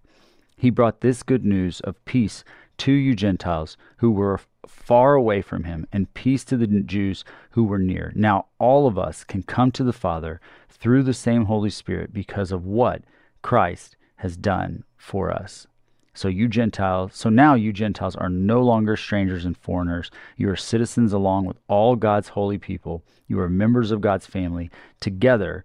He 0.57 0.71
brought 0.71 1.03
this 1.03 1.23
good 1.23 1.45
news 1.45 1.81
of 1.81 2.03
peace 2.07 2.43
to 2.79 2.93
you 2.93 3.15
Gentiles 3.15 3.77
who 3.99 4.11
were 4.11 4.41
far 4.67 5.15
away 5.15 5.43
from 5.43 5.65
him, 5.65 5.87
and 5.93 6.13
peace 6.15 6.45
to 6.45 6.57
the 6.57 6.67
Jews 6.67 7.23
who 7.51 7.65
were 7.65 7.79
near. 7.79 8.11
Now 8.17 8.47
all 8.59 8.87
of 8.87 8.99
us 8.99 9.25
can 9.25 9.43
come 9.43 9.71
to 9.73 9.85
the 9.85 9.93
Father 9.93 10.41
through 10.71 11.03
the 11.03 11.15
same 11.15 11.45
Holy 11.45 11.71
Spirit 11.71 12.15
because 12.15 12.51
of 12.51 12.65
what 12.65 13.03
Christ 13.43 13.97
has 14.17 14.37
done 14.37 14.85
for 14.97 15.31
us. 15.31 15.67
So 16.13 16.29
you 16.29 16.49
Gentiles, 16.49 17.13
so 17.15 17.31
now 17.31 17.55
you 17.55 17.73
Gentiles 17.73 18.17
are 18.17 18.29
no 18.29 18.63
longer 18.63 18.97
strangers 18.97 19.45
and 19.45 19.57
foreigners. 19.57 20.11
You 20.37 20.51
are 20.51 20.57
citizens 20.57 21.13
along 21.13 21.47
with 21.47 21.59
all 21.69 21.95
God's 21.95 22.29
holy 22.29 22.59
people. 22.59 23.05
You 23.29 23.39
are 23.41 23.49
members 23.49 23.91
of 23.91 24.01
God's 24.01 24.27
family. 24.27 24.71
Together, 25.01 25.65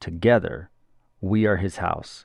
together, 0.00 0.70
we 1.20 1.44
are 1.46 1.56
his 1.56 1.76
house, 1.76 2.24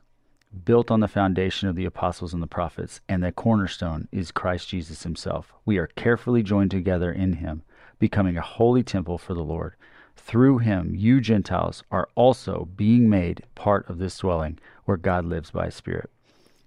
built 0.63 0.89
on 0.89 1.01
the 1.01 1.08
foundation 1.08 1.67
of 1.67 1.75
the 1.75 1.86
apostles 1.86 2.34
and 2.34 2.41
the 2.41 2.47
prophets, 2.47 3.01
and 3.10 3.21
the 3.21 3.32
cornerstone 3.32 4.08
is 4.12 4.32
Christ 4.32 4.69
Jesus 4.69 5.03
himself. 5.03 5.51
We 5.65 5.77
are 5.77 5.88
carefully 5.88 6.43
joined 6.43 6.71
together 6.71 7.12
in 7.12 7.34
him, 7.34 7.63
becoming 7.99 8.38
a 8.38 8.41
holy 8.41 8.84
temple 8.84 9.17
for 9.17 9.34
the 9.34 9.43
Lord. 9.43 9.73
Through 10.15 10.60
him, 10.60 10.93
you 10.95 11.19
Gentiles 11.19 11.84
are 11.91 12.08
also 12.15 12.69
being 12.77 13.10
made 13.10 13.43
part 13.56 13.89
of 13.89 13.97
this 13.97 14.19
dwelling 14.19 14.60
where 14.86 14.97
God 14.97 15.25
lives 15.25 15.51
by 15.51 15.65
his 15.65 15.75
Spirit. 15.75 16.10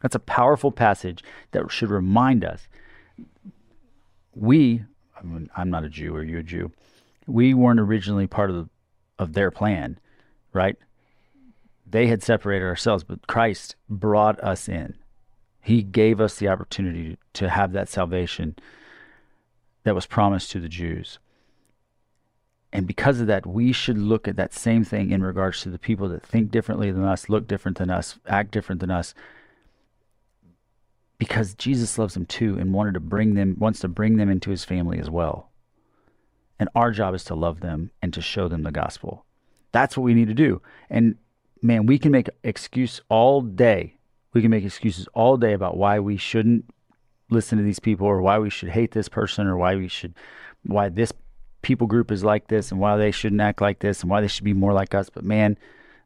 That's 0.06 0.14
a 0.14 0.20
powerful 0.20 0.70
passage 0.70 1.24
that 1.50 1.68
should 1.72 1.90
remind 1.90 2.44
us 2.44 2.68
we, 4.36 4.84
I 5.18 5.24
mean, 5.24 5.50
I'm 5.56 5.68
not 5.68 5.82
a 5.82 5.88
Jew, 5.88 6.14
are 6.14 6.22
you 6.22 6.38
a 6.38 6.44
Jew? 6.44 6.70
We 7.26 7.54
weren't 7.54 7.80
originally 7.80 8.28
part 8.28 8.50
of, 8.50 8.54
the, 8.54 8.68
of 9.18 9.32
their 9.32 9.50
plan, 9.50 9.98
right? 10.52 10.76
They 11.84 12.06
had 12.06 12.22
separated 12.22 12.64
ourselves, 12.66 13.02
but 13.02 13.26
Christ 13.26 13.74
brought 13.88 14.38
us 14.44 14.68
in. 14.68 14.94
He 15.60 15.82
gave 15.82 16.20
us 16.20 16.36
the 16.36 16.46
opportunity 16.46 17.18
to 17.32 17.48
have 17.48 17.72
that 17.72 17.88
salvation 17.88 18.54
that 19.82 19.96
was 19.96 20.06
promised 20.06 20.52
to 20.52 20.60
the 20.60 20.68
Jews. 20.68 21.18
And 22.72 22.86
because 22.86 23.20
of 23.20 23.26
that, 23.26 23.44
we 23.44 23.72
should 23.72 23.98
look 23.98 24.28
at 24.28 24.36
that 24.36 24.54
same 24.54 24.84
thing 24.84 25.10
in 25.10 25.24
regards 25.24 25.62
to 25.62 25.68
the 25.68 25.80
people 25.80 26.08
that 26.10 26.22
think 26.22 26.52
differently 26.52 26.92
than 26.92 27.02
us, 27.02 27.28
look 27.28 27.48
different 27.48 27.78
than 27.78 27.90
us, 27.90 28.20
act 28.28 28.52
different 28.52 28.80
than 28.80 28.92
us, 28.92 29.12
because 31.18 31.54
Jesus 31.54 31.98
loves 31.98 32.14
them 32.14 32.26
too 32.26 32.56
and 32.58 32.74
wanted 32.74 32.94
to 32.94 33.00
bring 33.00 33.34
them 33.34 33.56
wants 33.58 33.80
to 33.80 33.88
bring 33.88 34.16
them 34.16 34.30
into 34.30 34.50
his 34.50 34.64
family 34.64 34.98
as 34.98 35.10
well. 35.10 35.50
And 36.58 36.68
our 36.74 36.90
job 36.90 37.14
is 37.14 37.24
to 37.24 37.34
love 37.34 37.60
them 37.60 37.90
and 38.00 38.12
to 38.14 38.22
show 38.22 38.48
them 38.48 38.62
the 38.62 38.70
gospel. 38.72 39.24
That's 39.72 39.96
what 39.96 40.04
we 40.04 40.14
need 40.14 40.28
to 40.28 40.34
do. 40.34 40.62
And 40.88 41.16
man, 41.62 41.86
we 41.86 41.98
can 41.98 42.12
make 42.12 42.28
excuse 42.42 43.00
all 43.08 43.40
day. 43.40 43.96
We 44.32 44.42
can 44.42 44.50
make 44.50 44.64
excuses 44.64 45.08
all 45.14 45.36
day 45.36 45.52
about 45.52 45.76
why 45.76 45.98
we 45.98 46.16
shouldn't 46.16 46.64
listen 47.30 47.58
to 47.58 47.64
these 47.64 47.80
people 47.80 48.06
or 48.06 48.22
why 48.22 48.38
we 48.38 48.50
should 48.50 48.68
hate 48.70 48.92
this 48.92 49.08
person 49.08 49.46
or 49.46 49.56
why 49.56 49.74
we 49.74 49.88
should 49.88 50.14
why 50.62 50.88
this 50.88 51.12
people 51.62 51.86
group 51.86 52.10
is 52.12 52.22
like 52.22 52.48
this 52.48 52.70
and 52.70 52.80
why 52.80 52.96
they 52.96 53.10
shouldn't 53.10 53.40
act 53.40 53.60
like 53.60 53.80
this 53.80 54.00
and 54.00 54.10
why 54.10 54.20
they 54.20 54.28
should 54.28 54.44
be 54.44 54.52
more 54.52 54.72
like 54.72 54.94
us. 54.94 55.10
But 55.10 55.24
man, 55.24 55.58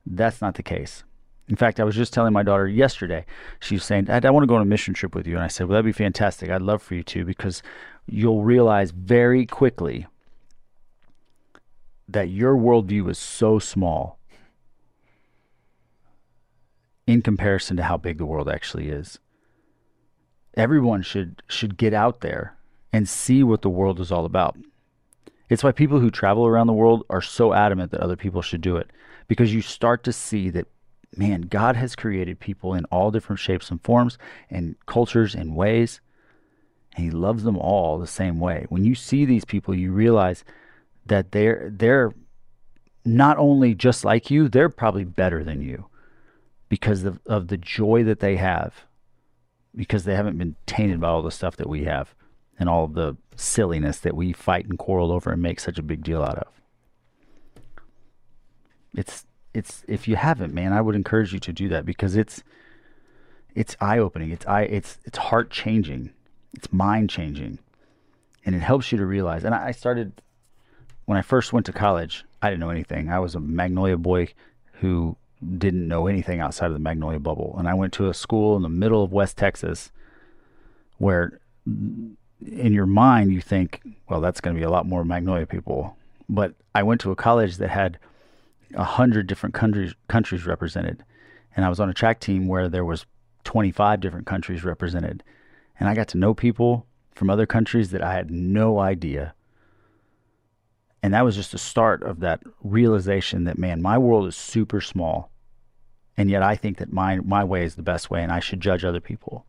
that's 0.07 0.41
not 0.41 0.55
the 0.55 0.63
case. 0.63 1.05
In 1.51 1.57
fact, 1.57 1.81
I 1.81 1.85
was 1.85 1.97
just 1.97 2.13
telling 2.13 2.33
my 2.33 2.45
daughter 2.45 2.69
yesterday, 2.69 3.27
she 3.59 3.75
was 3.75 3.85
saying, 3.85 4.05
Dad, 4.05 4.25
I 4.25 4.31
want 4.31 4.45
to 4.45 4.47
go 4.47 4.55
on 4.55 4.63
a 4.63 4.65
mission 4.67 4.95
trip 4.95 5.17
with 5.17 5.27
you. 5.27 5.35
And 5.35 5.43
I 5.43 5.49
said, 5.49 5.67
Well, 5.67 5.75
that'd 5.75 5.85
be 5.85 5.93
fantastic. 5.93 6.49
I'd 6.49 6.63
love 6.63 6.81
for 6.81 6.95
you 6.95 7.03
to 7.03 7.25
because 7.25 7.61
you'll 8.07 8.45
realize 8.45 8.93
very 8.93 9.47
quickly 9.47 10.07
that 12.09 12.29
your 12.29 12.55
worldview 12.55 13.11
is 13.11 13.19
so 13.19 13.59
small 13.59 14.21
in 17.09 17.21
comparison 17.21 17.77
to 17.79 17.83
how 17.83 17.97
big 17.97 18.19
the 18.19 18.27
world 18.27 18.49
actually 18.49 18.89
is. 18.89 19.19
Everyone 20.55 21.03
should 21.03 21.43
should 21.49 21.77
get 21.77 21.93
out 21.93 22.21
there 22.21 22.57
and 22.93 23.09
see 23.09 23.43
what 23.43 23.63
the 23.63 23.71
world 23.71 23.99
is 23.99 24.13
all 24.13 24.25
about. 24.25 24.57
It's 25.49 25.65
why 25.65 25.73
people 25.73 25.99
who 25.99 26.13
travel 26.13 26.47
around 26.47 26.69
the 26.69 26.73
world 26.73 27.05
are 27.11 27.21
so 27.21 27.53
adamant 27.53 27.91
that 27.91 28.01
other 28.03 28.17
people 28.17 28.41
should 28.41 28.61
do 28.61 28.77
it 28.77 28.89
because 29.27 29.53
you 29.53 29.63
start 29.63 30.05
to 30.05 30.13
see 30.13 30.49
that 30.51 30.69
man, 31.17 31.43
God 31.43 31.77
has 31.77 31.97
created 31.97 32.41
people 32.41 32.75
in 32.75 32.85
all 32.87 33.11
different 33.11 33.41
shapes 33.41 33.71
and 33.71 33.83
forms 33.83 34.19
and 34.49 34.77
cultures 34.87 35.35
and 35.35 35.57
ways, 35.57 36.01
and 36.95 37.05
He 37.05 37.11
loves 37.11 37.45
them 37.45 37.57
all 37.57 37.99
the 37.99 38.07
same 38.07 38.39
way. 38.39 38.67
When 38.69 38.85
you 38.85 38.95
see 38.95 39.25
these 39.25 39.45
people, 39.45 39.75
you 39.75 39.93
realize 39.93 40.45
that 41.07 41.33
they're 41.33 41.71
they're 41.73 42.13
not 43.05 43.39
only 43.39 43.75
just 43.75 44.05
like 44.05 44.31
you, 44.31 44.49
they're 44.49 44.69
probably 44.69 45.05
better 45.05 45.43
than 45.43 45.63
you 45.63 45.87
because 46.69 47.05
of, 47.05 47.19
of 47.27 47.49
the 47.49 47.57
joy 47.57 48.05
that 48.05 48.21
they 48.21 48.37
have, 48.37 48.85
because 49.75 50.05
they 50.05 50.15
haven't 50.15 50.39
been 50.39 50.55
tainted 50.67 51.01
by 51.01 51.09
all 51.09 51.23
the 51.23 51.31
stuff 51.31 51.57
that 51.57 51.69
we 51.69 51.85
have 51.85 52.15
and 52.59 52.69
all 52.69 52.85
of 52.85 52.95
the 52.95 53.17
silliness 53.37 53.99
that 53.99 54.15
we 54.15 54.33
fight 54.33 54.67
and 54.67 54.79
quarrel 54.79 55.11
over 55.11 55.33
and 55.33 55.41
make 55.41 55.59
such 55.59 55.79
a 55.79 55.83
big 55.83 56.05
deal 56.05 56.23
out 56.23 56.39
of. 56.39 56.49
It's 58.95 59.25
it's 59.55 59.85
if 59.89 60.07
you 60.07 60.17
haven't, 60.17 60.55
man, 60.55 60.73
I 60.73 60.81
would 60.81 60.95
encourage 60.95 61.33
you 61.33 61.41
to 61.41 61.53
do 61.53 61.69
that 61.69 61.85
because 61.85 62.17
it's 62.17 62.43
it's 63.55 63.77
eye 63.81 63.99
opening. 63.99 64.31
It's 64.31 64.47
eye 64.47 64.63
it's 64.63 64.99
it's 65.05 65.19
heart 65.19 65.51
changing. 65.51 66.11
It's 66.55 66.73
mind 66.73 67.11
changing. 67.11 67.59
And 68.45 68.55
it 68.55 68.61
helps 68.61 68.91
you 68.91 68.99
to 68.99 69.07
realize. 69.07 69.45
And 69.45 69.55
I 69.55 69.71
started 69.73 70.23
when 71.05 71.19
I 71.19 71.23
first 71.23 71.53
went 71.53 71.67
to 71.67 71.73
college, 71.73 72.25
I 72.41 72.49
didn't 72.49 72.61
know 72.61 72.71
anything. 72.71 73.11
I 73.11 73.19
was 73.19 73.35
a 73.35 73.41
Magnolia 73.41 73.97
boy 73.97 74.29
who 74.75 75.17
didn't 75.59 75.89
know 75.89 76.07
anything 76.07 76.41
outside 76.41 76.67
of 76.67 76.73
the 76.73 76.79
Magnolia 76.79 77.19
bubble. 77.19 77.55
And 77.59 77.69
I 77.69 77.75
went 77.75 77.93
to 77.95 78.09
a 78.09 78.15
school 78.15 78.57
in 78.57 78.63
the 78.63 78.69
middle 78.69 79.03
of 79.03 79.13
West 79.13 79.37
Texas 79.37 79.91
where 80.99 81.41
in 81.67 82.73
your 82.73 82.87
mind 82.87 83.33
you 83.33 83.41
think, 83.41 83.83
well, 84.09 84.21
that's 84.21 84.41
going 84.41 84.55
to 84.55 84.61
be 84.61 84.65
a 84.65 84.71
lot 84.71 84.87
more 84.87 85.05
Magnolia 85.05 85.47
people. 85.47 85.97
But 86.29 86.55
I 86.75 86.83
went 86.83 87.01
to 87.03 87.11
a 87.11 87.17
college 87.17 87.57
that 87.57 87.71
had 87.71 87.99
a 88.75 88.85
hundred 88.85 89.27
different 89.27 89.55
countries 89.55 89.95
countries 90.09 90.47
represented, 90.47 91.05
and 91.57 91.65
I 91.65 91.69
was 91.69 91.81
on 91.81 91.91
a 91.91 91.95
track 91.95 92.21
team 92.21 92.47
where 92.47 92.69
there 92.69 92.85
was 92.85 93.07
25 93.45 94.01
different 94.01 94.27
countries 94.27 94.65
represented, 94.65 95.23
and 95.79 95.89
I 95.89 95.95
got 95.95 96.09
to 96.09 96.19
know 96.19 96.35
people 96.35 96.87
from 97.15 97.31
other 97.31 97.47
countries 97.47 97.91
that 97.91 98.03
I 98.03 98.15
had 98.15 98.31
no 98.31 98.79
idea. 98.79 99.35
And 101.03 101.15
that 101.15 101.25
was 101.25 101.35
just 101.35 101.53
the 101.53 101.59
start 101.59 102.03
of 102.03 102.21
that 102.21 102.43
realization 102.63 103.45
that 103.45 103.59
man, 103.59 103.81
my 103.81 103.97
world 103.97 104.29
is 104.29 104.37
super 104.37 104.81
small, 104.81 105.31
and 106.17 106.31
yet 106.31 106.43
I 106.43 106.57
think 106.57 106.79
that 106.79 106.93
my 106.93 107.17
my 107.21 107.43
way 107.45 107.65
is 107.65 107.75
the 107.75 107.83
best 107.83 108.11
way, 108.11 108.23
and 108.23 108.31
I 108.31 108.41
should 108.41 108.61
judge 108.61 108.85
other 108.85 109.01
people. 109.01 109.47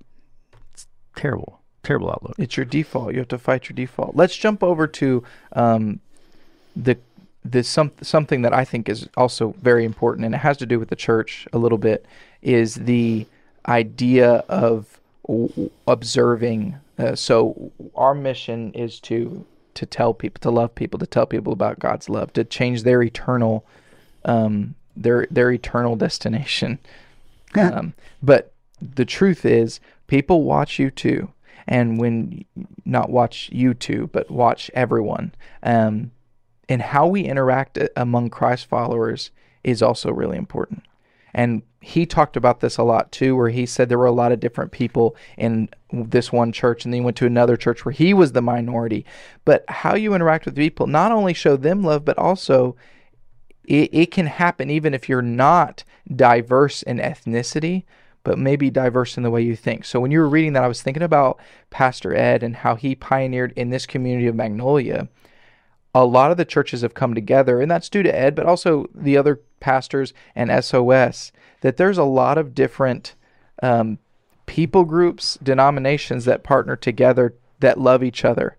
It's 0.73 0.87
terrible, 1.15 1.59
terrible 1.83 2.09
outlook. 2.09 2.35
It's 2.37 2.55
your 2.55 2.65
default. 2.65 3.13
You 3.13 3.19
have 3.19 3.27
to 3.29 3.37
fight 3.37 3.67
your 3.67 3.75
default. 3.75 4.15
Let's 4.15 4.35
jump 4.35 4.63
over 4.63 4.87
to 4.87 5.23
um, 5.51 5.99
the 6.75 6.97
this 7.43 7.67
some 7.67 7.91
something 8.01 8.41
that 8.43 8.53
I 8.53 8.65
think 8.65 8.87
is 8.87 9.07
also 9.17 9.55
very 9.61 9.85
important, 9.85 10.25
and 10.25 10.35
it 10.35 10.39
has 10.39 10.57
to 10.57 10.65
do 10.65 10.79
with 10.79 10.89
the 10.89 10.95
church 10.95 11.47
a 11.53 11.57
little 11.57 11.77
bit, 11.77 12.05
is 12.41 12.75
the 12.75 13.25
idea 13.67 14.43
of 14.47 14.99
observing. 15.87 16.75
Uh, 16.97 17.15
so 17.15 17.71
our 17.95 18.13
mission 18.13 18.71
is 18.73 18.99
to 19.01 19.45
to 19.73 19.85
tell 19.85 20.13
people, 20.13 20.39
to 20.41 20.51
love 20.51 20.75
people, 20.75 20.99
to 20.99 21.07
tell 21.07 21.25
people 21.25 21.53
about 21.53 21.79
God's 21.79 22.09
love, 22.09 22.33
to 22.33 22.43
change 22.43 22.83
their 22.83 23.01
eternal, 23.01 23.65
um, 24.25 24.75
their 24.95 25.27
their 25.31 25.51
eternal 25.51 25.95
destination. 26.05 26.79
um, 27.55 27.93
but 28.21 28.53
the 28.81 29.05
truth 29.05 29.45
is, 29.45 29.79
people 30.07 30.43
watch 30.43 30.79
you 30.79 30.91
too, 30.91 31.31
and 31.67 31.99
when 31.99 32.45
not 32.85 33.09
watch 33.09 33.49
you 33.51 33.73
too, 33.73 34.09
but 34.13 34.29
watch 34.29 34.69
everyone. 34.73 35.33
Um, 35.63 36.11
and 36.71 36.81
how 36.81 37.05
we 37.05 37.21
interact 37.25 37.77
uh, 37.77 37.89
among 37.97 38.29
Christ 38.29 38.65
followers 38.65 39.31
is 39.63 39.81
also 39.81 40.09
really 40.11 40.37
important. 40.37 40.83
And 41.33 41.63
he 41.81 42.05
talked 42.05 42.37
about 42.37 42.61
this 42.61 42.77
a 42.77 42.83
lot 42.83 43.11
too, 43.11 43.35
where 43.35 43.49
he 43.49 43.65
said 43.65 43.89
there 43.89 43.97
were 43.97 44.05
a 44.05 44.11
lot 44.11 44.31
of 44.31 44.39
different 44.39 44.71
people 44.71 45.15
in 45.37 45.69
this 45.91 46.31
one 46.31 46.51
church, 46.51 46.83
and 46.83 46.93
then 46.93 47.01
he 47.01 47.05
went 47.05 47.17
to 47.17 47.25
another 47.25 47.57
church 47.57 47.83
where 47.83 47.91
he 47.91 48.13
was 48.13 48.31
the 48.31 48.41
minority. 48.41 49.05
But 49.43 49.65
how 49.67 49.95
you 49.95 50.13
interact 50.13 50.45
with 50.45 50.55
people 50.55 50.87
not 50.87 51.11
only 51.11 51.33
show 51.33 51.57
them 51.57 51.83
love, 51.83 52.05
but 52.05 52.17
also 52.17 52.75
it, 53.65 53.89
it 53.93 54.11
can 54.11 54.27
happen 54.27 54.69
even 54.69 54.93
if 54.93 55.09
you're 55.09 55.21
not 55.21 55.83
diverse 56.13 56.83
in 56.83 56.99
ethnicity, 56.99 57.83
but 58.23 58.37
maybe 58.37 58.69
diverse 58.69 59.17
in 59.17 59.23
the 59.23 59.31
way 59.31 59.41
you 59.41 59.55
think. 59.55 59.83
So 59.83 59.99
when 59.99 60.11
you 60.11 60.19
were 60.19 60.29
reading 60.29 60.53
that, 60.53 60.63
I 60.63 60.69
was 60.69 60.81
thinking 60.81 61.03
about 61.03 61.39
Pastor 61.69 62.15
Ed 62.15 62.43
and 62.43 62.57
how 62.57 62.75
he 62.75 62.95
pioneered 62.95 63.51
in 63.55 63.71
this 63.71 63.85
community 63.85 64.27
of 64.27 64.35
Magnolia 64.35 65.09
a 65.93 66.05
lot 66.05 66.31
of 66.31 66.37
the 66.37 66.45
churches 66.45 66.81
have 66.81 66.93
come 66.93 67.13
together, 67.13 67.59
and 67.59 67.69
that's 67.69 67.89
due 67.89 68.03
to 68.03 68.15
Ed, 68.15 68.35
but 68.35 68.45
also 68.45 68.87
the 68.93 69.17
other 69.17 69.41
pastors 69.59 70.13
and 70.35 70.63
SOS, 70.63 71.31
that 71.61 71.77
there's 71.77 71.97
a 71.97 72.03
lot 72.03 72.37
of 72.37 72.55
different 72.55 73.15
um, 73.61 73.99
people 74.45 74.85
groups, 74.85 75.37
denominations 75.43 76.25
that 76.25 76.43
partner 76.43 76.75
together 76.75 77.35
that 77.59 77.79
love 77.79 78.03
each 78.03 78.25
other. 78.25 78.57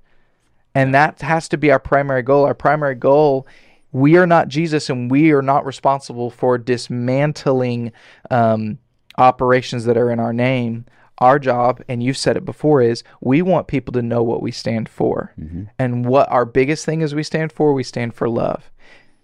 And 0.74 0.94
that 0.94 1.20
has 1.22 1.48
to 1.48 1.58
be 1.58 1.70
our 1.70 1.78
primary 1.78 2.22
goal. 2.22 2.44
Our 2.44 2.54
primary 2.54 2.94
goal, 2.94 3.46
we 3.90 4.16
are 4.16 4.26
not 4.26 4.48
Jesus 4.48 4.88
and 4.88 5.10
we 5.10 5.32
are 5.32 5.42
not 5.42 5.66
responsible 5.66 6.30
for 6.30 6.56
dismantling 6.56 7.92
um, 8.30 8.78
operations 9.18 9.84
that 9.84 9.98
are 9.98 10.10
in 10.10 10.18
our 10.18 10.32
name. 10.32 10.86
Our 11.22 11.38
job, 11.38 11.80
and 11.88 12.02
you've 12.02 12.18
said 12.18 12.36
it 12.36 12.44
before, 12.44 12.82
is 12.82 13.04
we 13.20 13.42
want 13.42 13.68
people 13.68 13.92
to 13.92 14.02
know 14.02 14.24
what 14.24 14.42
we 14.42 14.50
stand 14.50 14.88
for. 14.88 15.32
Mm-hmm. 15.38 15.64
And 15.78 16.04
what 16.04 16.30
our 16.32 16.44
biggest 16.44 16.84
thing 16.84 17.00
is 17.00 17.14
we 17.14 17.22
stand 17.22 17.52
for, 17.52 17.72
we 17.72 17.84
stand 17.84 18.14
for 18.14 18.28
love. 18.28 18.72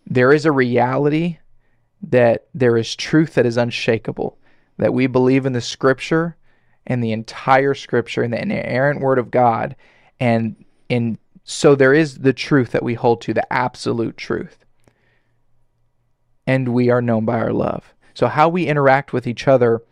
There 0.06 0.32
is 0.32 0.46
a 0.46 0.52
reality 0.52 1.38
that 2.00 2.46
there 2.54 2.76
is 2.76 2.94
truth 2.94 3.34
that 3.34 3.46
is 3.46 3.56
unshakable, 3.56 4.38
that 4.76 4.94
we 4.94 5.08
believe 5.08 5.44
in 5.44 5.54
the 5.54 5.60
scripture 5.60 6.36
and 6.86 7.02
the 7.02 7.10
entire 7.10 7.74
scripture 7.74 8.22
and 8.22 8.32
the 8.32 8.40
inerrant 8.40 9.00
word 9.00 9.18
of 9.18 9.32
God. 9.32 9.74
And 10.20 10.64
and 10.88 11.18
so 11.42 11.74
there 11.74 11.92
is 11.92 12.18
the 12.18 12.32
truth 12.32 12.70
that 12.70 12.84
we 12.84 12.94
hold 12.94 13.20
to, 13.22 13.34
the 13.34 13.52
absolute 13.52 14.16
truth. 14.16 14.64
And 16.46 16.68
we 16.68 16.90
are 16.90 17.02
known 17.02 17.24
by 17.24 17.38
our 17.40 17.52
love. 17.52 17.92
So 18.14 18.28
how 18.28 18.48
we 18.48 18.68
interact 18.68 19.12
with 19.12 19.26
each 19.26 19.48
other 19.48 19.82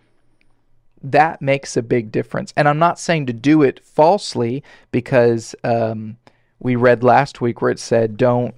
that 1.02 1.42
makes 1.42 1.76
a 1.76 1.82
big 1.82 2.10
difference. 2.10 2.52
And 2.56 2.68
I'm 2.68 2.78
not 2.78 2.98
saying 2.98 3.26
to 3.26 3.32
do 3.32 3.62
it 3.62 3.84
falsely 3.84 4.62
because 4.90 5.54
um, 5.62 6.16
we 6.58 6.76
read 6.76 7.02
last 7.02 7.40
week 7.40 7.60
where 7.60 7.70
it 7.70 7.78
said, 7.78 8.16
don't 8.16 8.54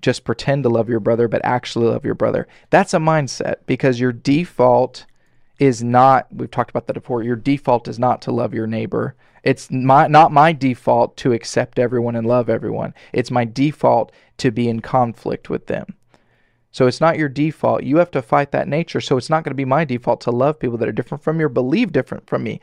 just 0.00 0.24
pretend 0.24 0.62
to 0.62 0.68
love 0.68 0.88
your 0.88 1.00
brother, 1.00 1.28
but 1.28 1.44
actually 1.44 1.86
love 1.86 2.04
your 2.04 2.14
brother. 2.14 2.46
That's 2.70 2.94
a 2.94 2.98
mindset 2.98 3.56
because 3.66 4.00
your 4.00 4.12
default 4.12 5.06
is 5.58 5.82
not, 5.82 6.26
we've 6.32 6.50
talked 6.50 6.70
about 6.70 6.86
that 6.86 6.94
before, 6.94 7.22
your 7.22 7.36
default 7.36 7.88
is 7.88 7.98
not 7.98 8.22
to 8.22 8.32
love 8.32 8.54
your 8.54 8.66
neighbor. 8.66 9.14
It's 9.42 9.70
my, 9.70 10.06
not 10.06 10.32
my 10.32 10.52
default 10.52 11.16
to 11.18 11.32
accept 11.32 11.78
everyone 11.78 12.16
and 12.16 12.26
love 12.26 12.48
everyone. 12.48 12.94
It's 13.12 13.30
my 13.30 13.44
default 13.44 14.12
to 14.38 14.50
be 14.50 14.68
in 14.68 14.80
conflict 14.80 15.50
with 15.50 15.66
them. 15.66 15.94
So 16.72 16.86
it's 16.86 17.00
not 17.00 17.18
your 17.18 17.28
default. 17.28 17.82
You 17.82 17.96
have 17.96 18.10
to 18.12 18.22
fight 18.22 18.52
that 18.52 18.68
nature. 18.68 19.00
So 19.00 19.16
it's 19.16 19.30
not 19.30 19.42
going 19.42 19.50
to 19.50 19.56
be 19.56 19.64
my 19.64 19.84
default 19.84 20.20
to 20.22 20.30
love 20.30 20.58
people 20.58 20.78
that 20.78 20.88
are 20.88 20.92
different 20.92 21.24
from 21.24 21.38
me 21.38 21.44
or 21.44 21.48
believe 21.48 21.92
different 21.92 22.26
from 22.26 22.44
me. 22.44 22.60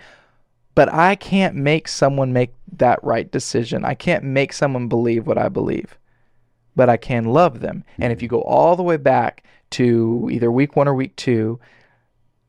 But 0.75 0.93
I 0.93 1.15
can't 1.15 1.55
make 1.55 1.87
someone 1.87 2.31
make 2.31 2.53
that 2.71 3.03
right 3.03 3.29
decision. 3.29 3.83
I 3.83 3.95
can't 3.95 4.23
make 4.23 4.53
someone 4.53 4.87
believe 4.87 5.27
what 5.27 5.37
I 5.37 5.49
believe. 5.49 5.97
But 6.75 6.89
I 6.89 6.97
can 6.97 7.25
love 7.25 7.59
them. 7.59 7.83
And 7.97 8.13
if 8.13 8.19
mm-hmm. 8.19 8.23
you 8.23 8.29
go 8.29 8.41
all 8.41 8.75
the 8.75 8.83
way 8.83 8.97
back 8.97 9.43
to 9.71 10.29
either 10.31 10.51
week 10.51 10.75
one 10.75 10.87
or 10.87 10.93
week 10.93 11.15
two, 11.15 11.59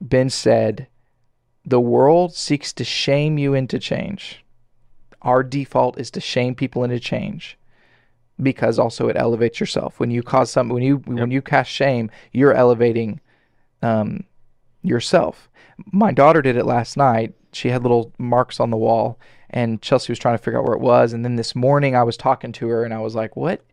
Ben 0.01 0.31
said, 0.31 0.87
The 1.65 1.81
world 1.81 2.35
seeks 2.35 2.73
to 2.75 2.85
shame 2.85 3.39
you 3.39 3.55
into 3.55 3.79
change. 3.79 4.45
Our 5.23 5.43
default 5.43 5.99
is 5.99 6.11
to 6.13 6.21
shame 6.21 6.55
people 6.55 6.85
into 6.85 7.01
change 7.01 7.59
because 8.43 8.79
also 8.79 9.09
it 9.09 9.17
elevates 9.17 9.61
yourself. 9.61 9.99
When 9.99 10.11
you 10.11 10.23
cause 10.23 10.51
some, 10.51 10.69
when 10.69 10.83
you 10.83 10.97
when 10.99 11.31
you 11.31 11.43
cast 11.43 11.71
shame, 11.71 12.11
you're 12.33 12.55
elevating 12.55 13.21
um, 13.83 14.25
yourself. 14.83 15.49
My 15.93 16.13
daughter 16.13 16.43
did 16.43 16.57
it 16.57 16.67
last 16.67 16.97
night. 16.97 17.35
She 17.53 17.69
had 17.69 17.83
little 17.83 18.13
marks 18.19 18.61
on 18.61 18.71
the 18.71 18.77
wall, 18.77 19.19
and 19.51 19.81
Chelsea 19.81 20.13
was 20.13 20.19
trying 20.19 20.37
to 20.37 20.43
figure 20.43 20.59
out 20.59 20.65
where 20.65 20.77
it 20.77 20.81
was. 20.81 21.13
And 21.13 21.25
then 21.25 21.37
this 21.37 21.55
morning, 21.55 21.97
I 21.97 22.03
was 22.03 22.17
talking 22.17 22.53
to 22.53 22.69
her, 22.69 22.85
and 22.85 22.93
I 22.95 23.01
was 23.01 23.15
like, 23.15 23.37
"What? 23.37 23.65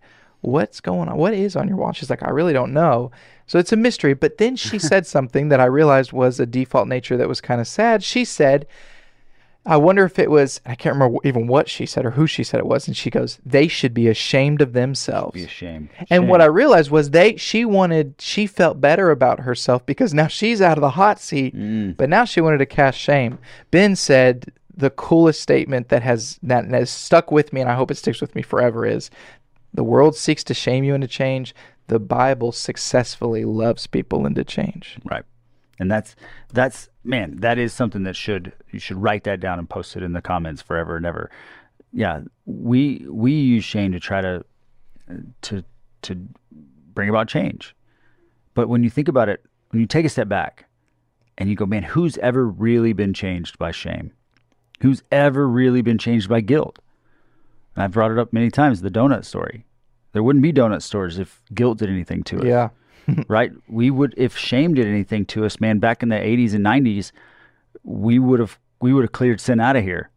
What's 0.41 0.79
going 0.79 1.09
on? 1.09 1.17
What 1.17 1.33
is 1.33 1.55
on 1.55 1.67
your 1.67 1.77
wall?" 1.77 1.91
She's 1.91 2.09
like, 2.09 2.23
"I 2.23 2.29
really 2.29 2.53
don't 2.53 2.73
know." 2.73 3.11
So 3.47 3.59
it's 3.59 3.73
a 3.73 3.77
mystery. 3.77 4.13
But 4.13 4.37
then 4.37 4.55
she 4.55 4.79
said 4.91 5.05
something 5.05 5.49
that 5.49 5.59
I 5.59 5.65
realized 5.65 6.13
was 6.13 6.39
a 6.39 6.45
default 6.45 6.87
nature 6.87 7.17
that 7.17 7.29
was 7.29 7.41
kind 7.41 7.61
of 7.61 7.67
sad. 7.67 8.03
She 8.03 8.25
said. 8.25 8.65
I 9.67 9.77
wonder 9.77 10.05
if 10.05 10.19
it 10.19 10.29
was, 10.29 10.61
I 10.65 10.75
can't 10.75 10.93
remember 10.95 11.17
even 11.23 11.47
what 11.47 11.67
she 11.67 11.85
said 11.87 12.05
or 12.05 12.11
who 12.11 12.27
she 12.27 12.43
said 12.43 12.59
it 12.59 12.67
was. 12.67 12.87
And 12.87 12.95
she 12.95 13.09
goes, 13.09 13.39
they 13.43 13.67
should 13.67 13.93
be 13.93 14.07
ashamed 14.07 14.61
of 14.61 14.73
themselves. 14.73 15.33
Be 15.33 15.43
ashamed. 15.43 15.89
And 16.11 16.29
what 16.29 16.39
I 16.41 16.45
realized 16.45 16.91
was 16.91 17.09
they, 17.09 17.35
she 17.37 17.65
wanted, 17.65 18.13
she 18.19 18.45
felt 18.45 18.79
better 18.79 19.09
about 19.09 19.39
herself 19.39 19.83
because 19.85 20.13
now 20.13 20.27
she's 20.27 20.61
out 20.61 20.77
of 20.77 20.81
the 20.81 20.91
hot 20.91 21.19
seat, 21.19 21.55
Mm. 21.55 21.97
but 21.97 22.09
now 22.09 22.25
she 22.25 22.41
wanted 22.41 22.59
to 22.59 22.65
cast 22.67 22.99
shame. 22.99 23.39
Ben 23.71 23.95
said 23.95 24.51
the 24.77 24.91
coolest 24.91 25.41
statement 25.41 25.89
that 25.89 26.03
has, 26.03 26.37
that 26.43 26.65
has 26.65 26.89
stuck 26.91 27.31
with 27.31 27.51
me 27.51 27.61
and 27.61 27.69
I 27.69 27.73
hope 27.75 27.89
it 27.89 27.95
sticks 27.95 28.21
with 28.21 28.35
me 28.35 28.41
forever 28.43 28.85
is 28.85 29.09
the 29.73 29.83
world 29.83 30.15
seeks 30.15 30.43
to 30.45 30.53
shame 30.53 30.83
you 30.83 30.93
into 30.93 31.07
change. 31.07 31.55
The 31.87 31.99
Bible 31.99 32.51
successfully 32.51 33.45
loves 33.45 33.87
people 33.87 34.25
into 34.25 34.43
change. 34.43 34.97
Right. 35.05 35.23
And 35.79 35.91
that's 35.91 36.15
that's 36.53 36.89
man, 37.03 37.37
that 37.37 37.57
is 37.57 37.73
something 37.73 38.03
that 38.03 38.15
should 38.15 38.53
you 38.71 38.79
should 38.79 38.97
write 38.97 39.23
that 39.25 39.39
down 39.39 39.59
and 39.59 39.69
post 39.69 39.95
it 39.95 40.03
in 40.03 40.13
the 40.13 40.21
comments 40.21 40.61
forever 40.61 40.95
and 40.97 41.05
ever. 41.05 41.29
Yeah, 41.91 42.21
we 42.45 43.05
we 43.09 43.33
use 43.33 43.63
shame 43.63 43.91
to 43.91 43.99
try 43.99 44.21
to 44.21 44.43
to 45.43 45.63
to 46.03 46.27
bring 46.93 47.09
about 47.09 47.27
change. 47.27 47.75
But 48.53 48.69
when 48.69 48.83
you 48.83 48.89
think 48.89 49.07
about 49.07 49.29
it, 49.29 49.43
when 49.69 49.81
you 49.81 49.87
take 49.87 50.05
a 50.05 50.09
step 50.09 50.29
back 50.29 50.65
and 51.37 51.49
you 51.49 51.55
go, 51.55 51.65
man, 51.65 51.83
who's 51.83 52.17
ever 52.19 52.47
really 52.47 52.93
been 52.93 53.13
changed 53.13 53.57
by 53.59 53.71
shame? 53.71 54.11
Who's 54.81 55.03
ever 55.11 55.47
really 55.47 55.81
been 55.81 55.97
changed 55.97 56.29
by 56.29 56.41
guilt? 56.41 56.79
And 57.75 57.83
I've 57.83 57.91
brought 57.91 58.11
it 58.11 58.19
up 58.19 58.31
many 58.31 58.49
times, 58.49 58.81
the 58.81 58.89
donut 58.89 59.25
story. 59.25 59.65
There 60.13 60.23
wouldn't 60.23 60.43
be 60.43 60.53
donut 60.53 60.81
stores 60.81 61.19
if 61.19 61.41
guilt 61.53 61.79
did 61.79 61.89
anything 61.89 62.23
to 62.23 62.39
it 62.39 62.47
Yeah. 62.47 62.69
right? 63.27 63.51
We 63.67 63.91
would, 63.91 64.13
if 64.17 64.37
shame 64.37 64.73
did 64.73 64.87
anything 64.87 65.25
to 65.27 65.45
us, 65.45 65.59
man, 65.59 65.79
back 65.79 66.03
in 66.03 66.09
the 66.09 66.15
80s 66.15 66.53
and 66.53 66.65
90s, 66.65 67.11
we 67.83 68.19
would 68.19 68.39
have 68.39 68.59
we 68.81 68.93
would 68.93 69.03
have 69.03 69.11
cleared 69.11 69.39
sin 69.39 69.59
out 69.59 69.75
of 69.75 69.83
here 69.83 70.09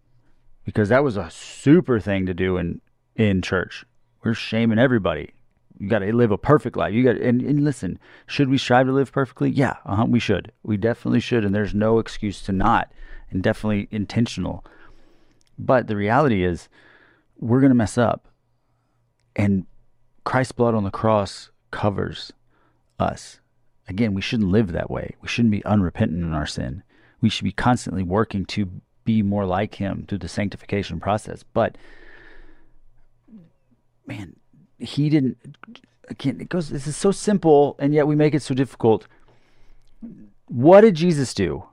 because 0.64 0.88
that 0.88 1.04
was 1.04 1.16
a 1.16 1.30
super 1.30 2.00
thing 2.00 2.26
to 2.26 2.34
do 2.34 2.56
in 2.56 2.80
in 3.16 3.42
church. 3.42 3.84
We're 4.22 4.34
shaming 4.34 4.78
everybody. 4.78 5.32
You 5.78 5.88
got 5.88 6.00
to 6.00 6.12
live 6.12 6.32
a 6.32 6.38
perfect 6.38 6.76
life. 6.76 6.92
You 6.92 7.04
got 7.04 7.16
and, 7.16 7.40
and 7.40 7.64
listen. 7.64 7.98
Should 8.26 8.48
we 8.48 8.58
strive 8.58 8.86
to 8.86 8.92
live 8.92 9.12
perfectly? 9.12 9.50
Yeah, 9.50 9.76
uh-huh, 9.86 10.06
we 10.08 10.18
should. 10.18 10.52
We 10.62 10.76
definitely 10.76 11.20
should, 11.20 11.44
and 11.44 11.54
there's 11.54 11.74
no 11.74 11.98
excuse 11.98 12.42
to 12.42 12.52
not, 12.52 12.92
and 13.30 13.42
definitely 13.42 13.88
intentional. 13.90 14.64
But 15.58 15.86
the 15.86 15.96
reality 15.96 16.44
is, 16.44 16.68
we're 17.38 17.60
gonna 17.60 17.74
mess 17.74 17.96
up, 17.96 18.28
and 19.36 19.66
Christ's 20.24 20.52
blood 20.52 20.74
on 20.74 20.84
the 20.84 20.90
cross 20.90 21.50
covers 21.70 22.32
us. 22.98 23.40
Again, 23.88 24.14
we 24.14 24.20
shouldn't 24.20 24.50
live 24.50 24.72
that 24.72 24.90
way. 24.90 25.14
We 25.20 25.28
shouldn't 25.28 25.52
be 25.52 25.64
unrepentant 25.64 26.22
in 26.22 26.34
our 26.34 26.46
sin. 26.46 26.82
We 27.20 27.30
should 27.30 27.44
be 27.44 27.52
constantly 27.52 28.02
working 28.02 28.44
to 28.46 28.70
be 29.04 29.22
more 29.22 29.46
like 29.46 29.76
Him 29.76 30.04
through 30.06 30.18
the 30.18 30.28
sanctification 30.28 31.00
process. 31.00 31.42
But, 31.42 31.78
man, 34.06 34.36
He 34.78 35.08
didn't. 35.08 35.38
Again, 36.08 36.40
it 36.40 36.48
goes. 36.48 36.68
This 36.68 36.86
is 36.86 36.96
so 36.96 37.10
simple, 37.10 37.76
and 37.78 37.94
yet 37.94 38.06
we 38.06 38.14
make 38.14 38.34
it 38.34 38.42
so 38.42 38.54
difficult. 38.54 39.06
What 40.46 40.82
did 40.82 40.94
Jesus 40.94 41.34
do? 41.34 41.64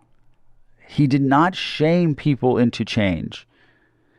He 0.88 1.07
did 1.07 1.21
not 1.21 1.55
shame 1.55 2.15
people 2.15 2.57
into 2.57 2.85
change. 2.85 3.47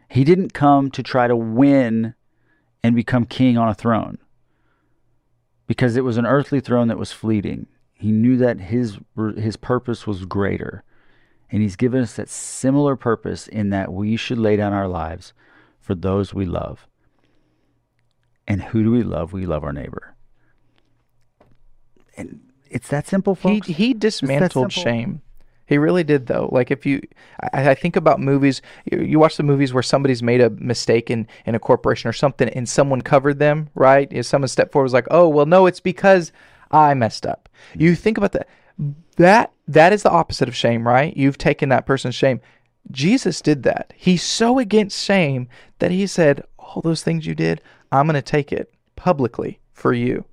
He 0.09 0.25
didn't 0.25 0.53
come 0.53 0.90
to 0.90 1.03
try 1.03 1.27
to 1.27 1.37
win 1.37 2.14
and 2.83 2.95
become 2.95 3.25
king 3.25 3.59
on 3.59 3.69
a 3.69 3.75
throne 3.75 4.19
because 5.66 5.96
it 5.96 6.05
was 6.05 6.16
an 6.16 6.26
earthly 6.26 6.61
throne 6.61 6.88
that 6.88 6.98
was 6.98 7.12
fleeting. 7.12 7.66
He 7.92 8.11
knew 8.12 8.37
that 8.37 8.61
his 8.61 8.98
his 9.37 9.57
purpose 9.57 10.07
was 10.07 10.24
greater. 10.24 10.83
And 11.50 11.62
he's 11.62 11.76
given 11.76 12.02
us 12.02 12.16
that 12.16 12.29
similar 12.29 12.96
purpose 12.96 13.46
in 13.46 13.70
that 13.70 13.92
we 13.92 14.16
should 14.16 14.38
lay 14.38 14.57
down 14.57 14.72
our 14.72 14.88
lives 14.88 15.33
for 15.79 15.94
those 15.94 16.35
we 16.35 16.44
love. 16.44 16.88
And 18.48 18.62
who 18.64 18.83
do 18.83 18.90
we 18.90 19.05
love? 19.05 19.33
We 19.33 19.46
love 19.46 19.62
our 19.62 19.72
neighbor. 19.72 20.16
And 22.16 22.40
it's 22.68 22.88
that 22.88 23.07
simple, 23.07 23.35
He 23.37 23.61
folks. 23.61 23.68
he 23.68 23.94
dismantled 23.94 24.72
shame. 24.72 25.22
He 25.66 25.79
really 25.79 26.05
did, 26.05 26.26
though. 26.26 26.48
Like 26.52 26.70
if 26.70 26.87
you, 26.87 27.02
I, 27.52 27.70
I 27.70 27.74
think 27.74 27.96
about 27.96 28.20
movies. 28.20 28.62
You, 28.90 29.00
you 29.00 29.18
watch 29.18 29.37
the 29.37 29.42
movies 29.42 29.74
where 29.74 29.83
somebody's 29.83 30.22
made 30.22 30.40
a 30.40 30.50
mistake 30.50 31.11
in 31.11 31.26
in 31.44 31.55
a 31.55 31.59
corporation 31.59 32.09
or 32.09 32.12
something, 32.12 32.48
and 32.50 32.68
someone 32.68 33.02
covered 33.02 33.38
them. 33.38 33.68
Right? 33.74 34.09
If 34.11 34.26
someone 34.26 34.48
stepped 34.48 34.72
forward, 34.72 34.85
was 34.85 34.92
like, 34.92 35.09
"Oh, 35.11 35.29
well, 35.29 35.46
no, 35.46 35.66
it's 35.66 35.81
because 35.81 36.33
I 36.70 36.94
messed 36.94 37.26
up." 37.26 37.48
Mm-hmm. 37.70 37.83
You 37.83 37.94
think 37.96 38.16
about 38.16 38.33
that. 38.33 38.48
That 39.16 39.52
that 39.66 39.92
is 39.92 40.02
the 40.05 40.11
opposite 40.11 40.48
of 40.48 40.57
shame, 40.57 40.87
right? 40.87 41.16
You've 41.16 41.38
taken 41.38 41.68
that 41.70 41.87
person's 41.87 42.14
shame. 42.14 42.40
Jesus 42.92 43.40
did 43.40 43.64
that. 43.64 43.92
He's 43.96 44.22
so 44.22 44.61
against 44.61 45.05
shame 45.05 45.48
that 45.81 45.90
he 45.90 46.07
said, 46.07 46.44
"All 46.59 46.81
those 46.83 47.02
things 47.02 47.26
you 47.26 47.35
did, 47.35 47.61
I'm 47.90 48.07
going 48.07 48.14
to 48.14 48.22
take 48.22 48.52
it 48.52 48.72
publicly 48.94 49.59
for 49.72 49.92
you." 49.92 50.24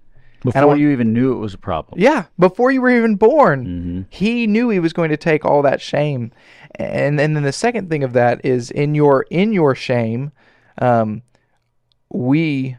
Before 0.44 0.76
you 0.78 0.90
even 0.92 1.14
knew 1.14 1.32
it 1.34 1.38
was 1.38 1.54
a 1.54 1.58
problem. 1.58 2.00
Yeah, 2.00 2.26
before 2.38 2.72
you 2.72 2.82
were 2.82 2.90
even 2.96 3.16
born, 3.16 3.66
Mm-hmm. 3.66 4.02
he 4.10 4.46
knew 4.48 4.70
he 4.70 4.80
was 4.80 4.94
going 4.94 5.10
to 5.10 5.18
take 5.18 5.46
all 5.46 5.62
that 5.62 5.80
shame, 5.82 6.32
and 6.76 7.20
and 7.20 7.36
then 7.36 7.44
the 7.44 7.52
second 7.54 7.90
thing 7.90 8.04
of 8.04 8.14
that 8.14 8.46
is 8.46 8.70
in 8.72 8.94
your 8.96 9.26
in 9.30 9.54
your 9.54 9.74
shame, 9.76 10.32
um, 10.82 11.22
we. 12.10 12.78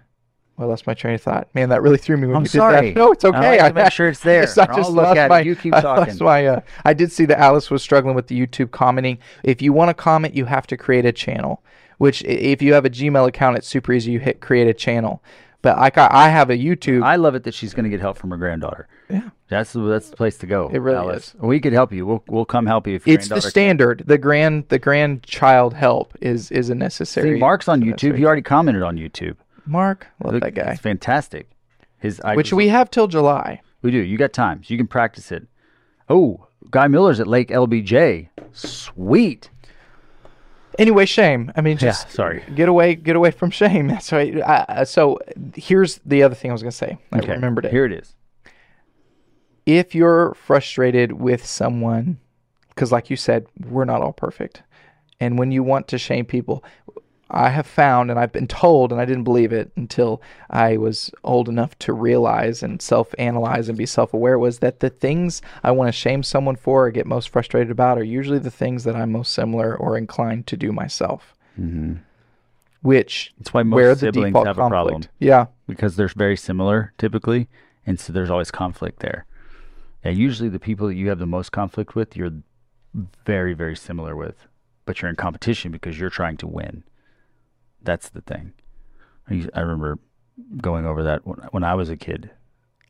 Well, 0.56 0.68
that's 0.68 0.86
my 0.86 0.94
train 0.94 1.16
of 1.16 1.20
thought. 1.22 1.52
Man, 1.52 1.70
that 1.70 1.82
really 1.82 1.96
threw 1.98 2.16
me 2.16 2.28
when 2.28 2.36
I'm 2.36 2.42
you 2.42 2.48
sorry. 2.48 2.80
did 2.80 2.94
that. 2.94 2.98
No, 3.00 3.10
it's 3.10 3.24
okay. 3.24 3.58
I 3.58 3.62
like 3.64 3.74
to 3.74 3.82
make 3.82 3.92
sure 3.92 4.08
it's 4.08 4.20
there, 4.20 4.42
I 4.58 4.66
just 4.76 4.90
look 4.92 5.16
at 5.16 5.28
it. 5.28 5.46
You 5.46 5.56
keep 5.56 5.72
talking. 5.72 6.04
That's 6.04 6.20
why 6.20 6.46
uh, 6.46 6.60
I 6.84 6.94
did 6.94 7.10
see 7.10 7.24
that 7.24 7.40
Alice 7.40 7.72
was 7.72 7.82
struggling 7.82 8.14
with 8.14 8.28
the 8.28 8.38
YouTube 8.40 8.70
commenting. 8.70 9.18
If 9.42 9.60
you 9.60 9.72
want 9.72 9.88
to 9.88 9.94
comment, 9.94 10.36
you 10.36 10.44
have 10.44 10.68
to 10.68 10.76
create 10.76 11.04
a 11.04 11.10
channel. 11.12 11.64
Which, 11.98 12.22
if 12.22 12.62
you 12.62 12.72
have 12.74 12.84
a 12.84 12.90
Gmail 12.90 13.26
account, 13.26 13.56
it's 13.56 13.66
super 13.66 13.92
easy. 13.92 14.12
You 14.12 14.20
hit 14.20 14.40
create 14.40 14.68
a 14.68 14.74
channel. 14.74 15.24
But 15.64 15.78
like 15.78 15.96
I, 15.96 16.08
I 16.12 16.28
have 16.28 16.50
a 16.50 16.58
YouTube. 16.58 17.02
I 17.02 17.16
love 17.16 17.34
it 17.34 17.44
that 17.44 17.54
she's 17.54 17.72
going 17.72 17.84
to 17.84 17.88
get 17.88 17.98
help 17.98 18.18
from 18.18 18.30
her 18.32 18.36
granddaughter. 18.36 18.86
yeah. 19.08 19.30
That's 19.48 19.72
the 19.72 19.80
that's 19.80 20.10
the 20.10 20.16
place 20.16 20.36
to 20.38 20.46
go. 20.46 20.68
It 20.70 20.78
really 20.78 20.98
Alice. 20.98 21.34
We 21.40 21.58
could 21.58 21.72
help 21.72 21.90
you. 21.90 22.04
We'll 22.04 22.22
we'll 22.28 22.44
come 22.44 22.66
help 22.66 22.86
you 22.86 22.96
if 22.96 23.06
your 23.06 23.14
It's 23.14 23.28
the 23.28 23.30
granddaughter 23.30 23.50
standard. 23.50 24.02
The 24.06 24.18
grand 24.18 24.68
the 24.68 24.78
grandchild 24.78 25.72
help 25.72 26.14
is 26.20 26.50
is 26.50 26.68
a 26.68 26.74
necessary. 26.74 27.36
See, 27.36 27.40
Mark's 27.40 27.66
on 27.66 27.80
YouTube. 27.80 28.18
He 28.18 28.26
already 28.26 28.42
commented 28.42 28.82
on 28.82 28.96
YouTube. 28.96 29.36
Mark, 29.64 30.06
love 30.22 30.38
that 30.38 30.54
guy. 30.54 30.72
It's 30.72 30.82
fantastic. 30.82 31.48
His 31.98 32.20
I 32.20 32.36
Which 32.36 32.52
we 32.52 32.68
have 32.68 32.90
till 32.90 33.06
July. 33.06 33.62
we 33.80 33.90
do. 33.90 33.98
You 33.98 34.18
got 34.18 34.34
time. 34.34 34.62
So 34.62 34.74
you 34.74 34.76
can 34.76 34.86
practice 34.86 35.32
it. 35.32 35.46
Oh, 36.10 36.46
Guy 36.70 36.88
Miller's 36.88 37.20
at 37.20 37.26
Lake 37.26 37.48
LBJ. 37.48 38.28
Sweet. 38.52 39.48
Anyway, 40.78 41.06
shame. 41.06 41.52
I 41.56 41.60
mean, 41.60 41.76
just 41.76 42.10
sorry. 42.10 42.42
Get 42.54 42.68
away, 42.68 42.94
get 42.94 43.16
away 43.16 43.30
from 43.30 43.50
shame. 43.50 43.88
That's 43.88 44.10
right. 44.12 44.40
I- 44.42 44.84
so 44.84 45.18
here's 45.54 46.00
the 46.04 46.22
other 46.22 46.34
thing 46.34 46.50
I 46.50 46.54
was 46.54 46.62
gonna 46.62 46.72
say. 46.72 46.98
I 47.12 47.18
Okay. 47.18 47.32
remembered 47.32 47.64
it. 47.66 47.70
Here 47.70 47.84
it 47.84 47.92
is. 47.92 48.14
if 49.66 49.94
you're 49.94 50.34
frustrated 50.34 51.12
with 51.12 51.44
someone, 51.46 52.18
because 52.68 52.92
like 52.92 53.08
you 53.08 53.16
said, 53.16 53.46
we're 53.68 53.84
not 53.86 54.02
all 54.02 54.12
perfect. 54.12 54.62
And 55.20 55.38
when 55.38 55.52
you 55.52 55.62
want 55.62 55.88
to 55.88 55.98
shame 55.98 56.26
people, 56.26 56.62
I 57.30 57.48
have 57.48 57.66
found 57.66 58.10
and 58.10 58.20
I've 58.20 58.32
been 58.32 58.46
told, 58.46 58.92
and 58.92 59.00
I 59.00 59.04
didn't 59.04 59.24
believe 59.24 59.52
it 59.52 59.72
until 59.76 60.20
I 60.50 60.76
was 60.76 61.10
old 61.24 61.48
enough 61.48 61.76
to 61.80 61.92
realize 61.92 62.62
and 62.62 62.80
self 62.82 63.14
analyze 63.18 63.68
and 63.68 63.78
be 63.78 63.86
self 63.86 64.12
aware 64.12 64.38
was 64.38 64.58
that 64.58 64.80
the 64.80 64.90
things 64.90 65.40
I 65.62 65.70
want 65.70 65.88
to 65.88 65.92
shame 65.92 66.22
someone 66.22 66.56
for 66.56 66.86
or 66.86 66.90
get 66.90 67.06
most 67.06 67.30
frustrated 67.30 67.70
about 67.70 67.98
are 67.98 68.04
usually 68.04 68.38
the 68.38 68.50
things 68.50 68.84
that 68.84 68.94
I'm 68.94 69.12
most 69.12 69.32
similar 69.32 69.74
or 69.74 69.96
inclined 69.96 70.46
to 70.48 70.56
do 70.56 70.70
myself. 70.70 71.34
Mm-hmm. 71.58 71.94
Which 72.82 73.32
That's 73.38 73.54
why 73.54 73.62
most 73.62 73.76
where 73.76 73.94
the 73.94 74.00
siblings 74.00 74.32
default 74.32 74.46
have 74.46 74.58
a 74.58 74.60
conflict. 74.60 74.70
problem 74.72 75.02
Yeah. 75.18 75.46
because 75.66 75.96
they're 75.96 76.08
very 76.08 76.36
similar 76.36 76.92
typically, 76.98 77.48
and 77.86 77.98
so 77.98 78.12
there's 78.12 78.30
always 78.30 78.50
conflict 78.50 79.00
there. 79.00 79.24
Yeah, 80.04 80.10
usually 80.10 80.50
the 80.50 80.58
people 80.58 80.88
that 80.88 80.94
you 80.94 81.08
have 81.08 81.18
the 81.18 81.26
most 81.26 81.50
conflict 81.50 81.94
with, 81.94 82.14
you're 82.16 82.32
very 83.24 83.54
very 83.54 83.74
similar 83.74 84.14
with, 84.14 84.46
but 84.84 85.00
you're 85.00 85.08
in 85.08 85.16
competition 85.16 85.72
because 85.72 85.98
you're 85.98 86.10
trying 86.10 86.36
to 86.36 86.46
win. 86.46 86.84
That's 87.84 88.08
the 88.08 88.22
thing. 88.22 88.52
I, 89.28 89.60
remember 89.60 89.98
going 90.60 90.86
over 90.86 91.02
that 91.04 91.26
when, 91.26 91.38
when 91.50 91.64
I 91.64 91.74
was 91.74 91.88
a 91.88 91.96
kid. 91.96 92.30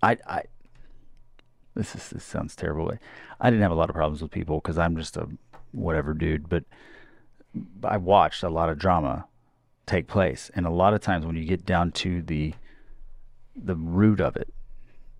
I, 0.02 0.16
I 0.26 0.42
this 1.74 1.94
is 1.94 2.08
this 2.10 2.24
sounds 2.24 2.56
terrible. 2.56 2.92
I 3.40 3.50
didn't 3.50 3.62
have 3.62 3.70
a 3.70 3.76
lot 3.76 3.88
of 3.88 3.94
problems 3.94 4.22
with 4.22 4.30
people 4.30 4.60
because 4.60 4.78
I'm 4.78 4.96
just 4.96 5.16
a 5.16 5.28
whatever 5.72 6.14
dude. 6.14 6.48
But 6.48 6.64
I 7.82 7.96
watched 7.96 8.42
a 8.42 8.48
lot 8.48 8.68
of 8.68 8.78
drama 8.78 9.26
take 9.86 10.06
place, 10.06 10.50
and 10.54 10.66
a 10.66 10.70
lot 10.70 10.94
of 10.94 11.00
times 11.00 11.26
when 11.26 11.36
you 11.36 11.44
get 11.44 11.66
down 11.66 11.92
to 11.92 12.22
the 12.22 12.54
the 13.56 13.76
root 13.76 14.20
of 14.20 14.36
it, 14.36 14.52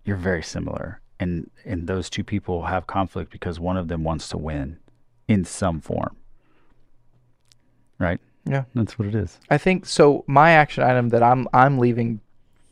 you're 0.04 0.16
very 0.16 0.42
similar. 0.42 1.00
And 1.20 1.50
and 1.64 1.86
those 1.86 2.10
two 2.10 2.24
people 2.24 2.66
have 2.66 2.86
conflict 2.86 3.30
because 3.30 3.60
one 3.60 3.76
of 3.76 3.88
them 3.88 4.04
wants 4.04 4.28
to 4.30 4.38
win 4.38 4.78
in 5.28 5.44
some 5.44 5.80
form. 5.80 6.16
Right? 7.98 8.20
Yeah. 8.46 8.64
That's 8.74 8.98
what 8.98 9.08
it 9.08 9.14
is. 9.14 9.38
I 9.50 9.58
think 9.58 9.86
so. 9.86 10.24
My 10.26 10.50
action 10.50 10.82
item 10.84 11.08
that 11.10 11.22
I'm 11.22 11.48
I'm 11.54 11.78
leaving 11.78 12.20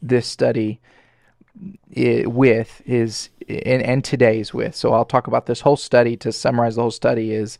this 0.02 0.26
study 0.26 0.80
i- 1.96 2.24
with 2.26 2.82
is 2.84 3.30
and, 3.48 3.82
and 3.82 4.04
today's 4.04 4.52
with. 4.52 4.74
So 4.74 4.92
I'll 4.92 5.04
talk 5.04 5.26
about 5.26 5.46
this 5.46 5.60
whole 5.62 5.76
study 5.76 6.16
to 6.18 6.32
summarize 6.32 6.76
the 6.76 6.82
whole 6.82 6.90
study 6.90 7.32
is 7.32 7.58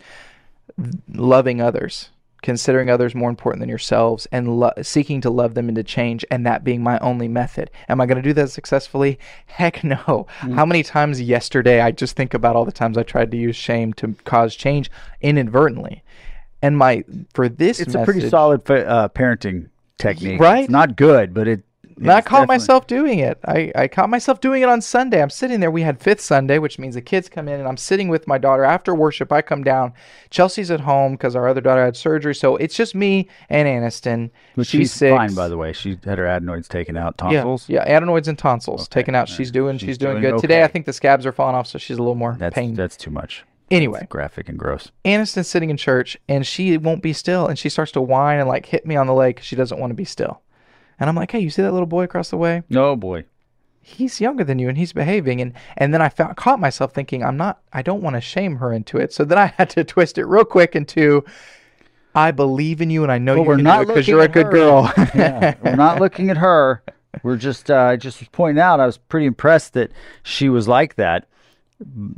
loving 1.12 1.60
others, 1.60 2.10
considering 2.42 2.88
others 2.90 3.14
more 3.14 3.30
important 3.30 3.60
than 3.60 3.68
yourselves, 3.68 4.26
and 4.32 4.58
lo- 4.60 4.72
seeking 4.82 5.20
to 5.20 5.30
love 5.30 5.54
them 5.54 5.68
into 5.68 5.82
change, 5.82 6.24
and 6.30 6.46
that 6.46 6.64
being 6.64 6.82
my 6.82 6.98
only 7.00 7.28
method. 7.28 7.70
Am 7.88 8.00
I 8.00 8.06
going 8.06 8.16
to 8.16 8.22
do 8.22 8.32
that 8.34 8.50
successfully? 8.50 9.18
Heck 9.46 9.82
no. 9.84 9.96
Mm. 10.40 10.54
How 10.54 10.64
many 10.66 10.82
times 10.82 11.20
yesterday 11.20 11.80
I 11.80 11.90
just 11.92 12.16
think 12.16 12.34
about 12.34 12.56
all 12.56 12.64
the 12.64 12.72
times 12.72 12.96
I 12.98 13.02
tried 13.02 13.30
to 13.32 13.36
use 13.36 13.56
shame 13.56 13.92
to 13.94 14.14
cause 14.24 14.54
change 14.54 14.90
inadvertently. 15.20 16.02
And 16.62 16.78
my 16.78 17.04
for 17.34 17.48
this 17.48 17.80
It's 17.80 17.94
a 17.94 18.04
pretty 18.04 18.28
solid 18.28 18.68
uh, 18.70 19.08
parenting 19.08 19.68
technique. 19.98 20.40
Right? 20.40 20.64
It's 20.64 20.70
not 20.70 20.96
good, 20.96 21.34
but 21.34 21.48
it. 21.48 21.62
And 21.98 22.10
I 22.10 22.20
caught 22.20 22.24
definitely- 22.24 22.46
myself 22.54 22.86
doing 22.88 23.18
it. 23.20 23.38
I, 23.46 23.70
I 23.76 23.86
caught 23.86 24.08
myself 24.10 24.40
doing 24.40 24.62
it 24.62 24.68
on 24.68 24.80
Sunday. 24.80 25.22
I'm 25.22 25.30
sitting 25.30 25.60
there. 25.60 25.70
We 25.70 25.82
had 25.82 26.00
fifth 26.00 26.20
Sunday, 26.20 26.58
which 26.58 26.76
means 26.78 26.94
the 26.96 27.02
kids 27.02 27.28
come 27.28 27.46
in, 27.48 27.60
and 27.60 27.68
I'm 27.68 27.76
sitting 27.76 28.08
with 28.08 28.26
my 28.26 28.38
daughter 28.38 28.64
after 28.64 28.92
worship. 28.94 29.30
I 29.30 29.40
come 29.42 29.62
down. 29.62 29.92
Chelsea's 30.30 30.70
at 30.72 30.80
home 30.80 31.12
because 31.12 31.36
our 31.36 31.46
other 31.46 31.60
daughter 31.60 31.84
had 31.84 31.96
surgery, 31.96 32.34
so 32.34 32.56
it's 32.56 32.74
just 32.74 32.94
me 32.96 33.28
and 33.48 33.68
Aniston. 33.68 34.30
She's 34.56 34.66
she's 34.68 34.92
six. 34.92 35.14
fine, 35.16 35.34
by 35.34 35.48
the 35.48 35.56
way. 35.58 35.72
She 35.72 35.98
had 36.04 36.18
her 36.18 36.26
adenoids 36.26 36.66
taken 36.66 36.96
out, 36.96 37.18
tonsils. 37.18 37.68
yeah, 37.68 37.82
adenoids 37.84 38.26
and 38.26 38.38
tonsils 38.38 38.82
Okay, 38.84 39.00
taken 39.00 39.14
out. 39.14 39.28
She's 39.28 39.50
doing 39.52 39.78
She's 39.78 39.90
she's, 39.90 39.98
doing, 39.98 40.20
doing 40.22 40.32
good 40.34 40.40
today. 40.40 40.64
I 40.64 40.68
think 40.68 40.86
the 40.86 40.92
scabs 40.94 41.24
are 41.26 41.32
falling 41.32 41.54
off, 41.54 41.66
so 41.68 41.78
she's 41.78 41.98
a 41.98 42.02
little 42.02 42.16
more 42.16 42.34
That's 42.38 42.54
pain. 42.54 42.74
that's 42.74 42.96
too 42.96 43.10
much. 43.10 43.44
Anyway, 43.72 44.06
Graphic 44.08 44.48
and 44.48 44.58
gross. 44.58 44.92
Aniston's 45.04 45.48
sitting 45.48 45.70
in 45.70 45.76
church 45.76 46.16
and 46.28 46.46
she 46.46 46.76
won't 46.78 47.02
be 47.02 47.12
still 47.12 47.46
and 47.48 47.58
she 47.58 47.68
starts 47.68 47.90
to 47.92 48.00
whine 48.00 48.38
and 48.38 48.48
like 48.48 48.66
hit 48.66 48.86
me 48.86 48.94
on 48.96 49.06
the 49.06 49.14
leg 49.14 49.40
she 49.42 49.56
doesn't 49.56 49.80
want 49.80 49.90
to 49.90 49.94
be 49.94 50.04
still. 50.04 50.42
And 51.00 51.08
I'm 51.10 51.16
like, 51.16 51.32
hey, 51.32 51.40
you 51.40 51.50
see 51.50 51.62
that 51.62 51.72
little 51.72 51.86
boy 51.86 52.04
across 52.04 52.30
the 52.30 52.36
way? 52.36 52.62
Oh 52.72 52.94
boy. 52.94 53.24
He's 53.80 54.20
younger 54.20 54.44
than 54.44 54.60
you 54.60 54.68
and 54.68 54.78
he's 54.78 54.92
behaving. 54.92 55.40
And 55.40 55.54
and 55.76 55.92
then 55.92 56.00
I 56.00 56.08
found, 56.08 56.36
caught 56.36 56.60
myself 56.60 56.92
thinking, 56.94 57.24
I'm 57.24 57.36
not, 57.36 57.60
I 57.72 57.82
don't 57.82 58.02
want 58.02 58.14
to 58.14 58.20
shame 58.20 58.56
her 58.56 58.72
into 58.72 58.98
it. 58.98 59.12
So 59.12 59.24
then 59.24 59.38
I 59.38 59.46
had 59.58 59.70
to 59.70 59.82
twist 59.82 60.18
it 60.18 60.26
real 60.26 60.44
quick 60.44 60.76
into, 60.76 61.24
I 62.14 62.30
believe 62.30 62.80
in 62.80 62.90
you 62.90 63.02
and 63.02 63.10
I 63.10 63.18
know 63.18 63.34
But 63.36 63.42
you 63.42 63.48
we're 63.48 63.56
not 63.56 63.86
because 63.88 64.06
you're 64.06 64.20
a 64.20 64.28
good 64.28 64.46
her. 64.46 64.52
girl. 64.52 64.92
yeah, 65.14 65.54
we're 65.64 65.74
not 65.74 65.98
looking 65.98 66.30
at 66.30 66.36
her. 66.36 66.82
We're 67.22 67.36
just 67.36 67.70
uh, 67.70 67.76
I 67.76 67.96
just 67.96 68.20
was 68.20 68.28
pointing 68.28 68.62
out. 68.62 68.78
I 68.80 68.86
was 68.86 68.98
pretty 68.98 69.26
impressed 69.26 69.72
that 69.74 69.90
she 70.22 70.48
was 70.48 70.68
like 70.68 70.94
that. 70.96 71.26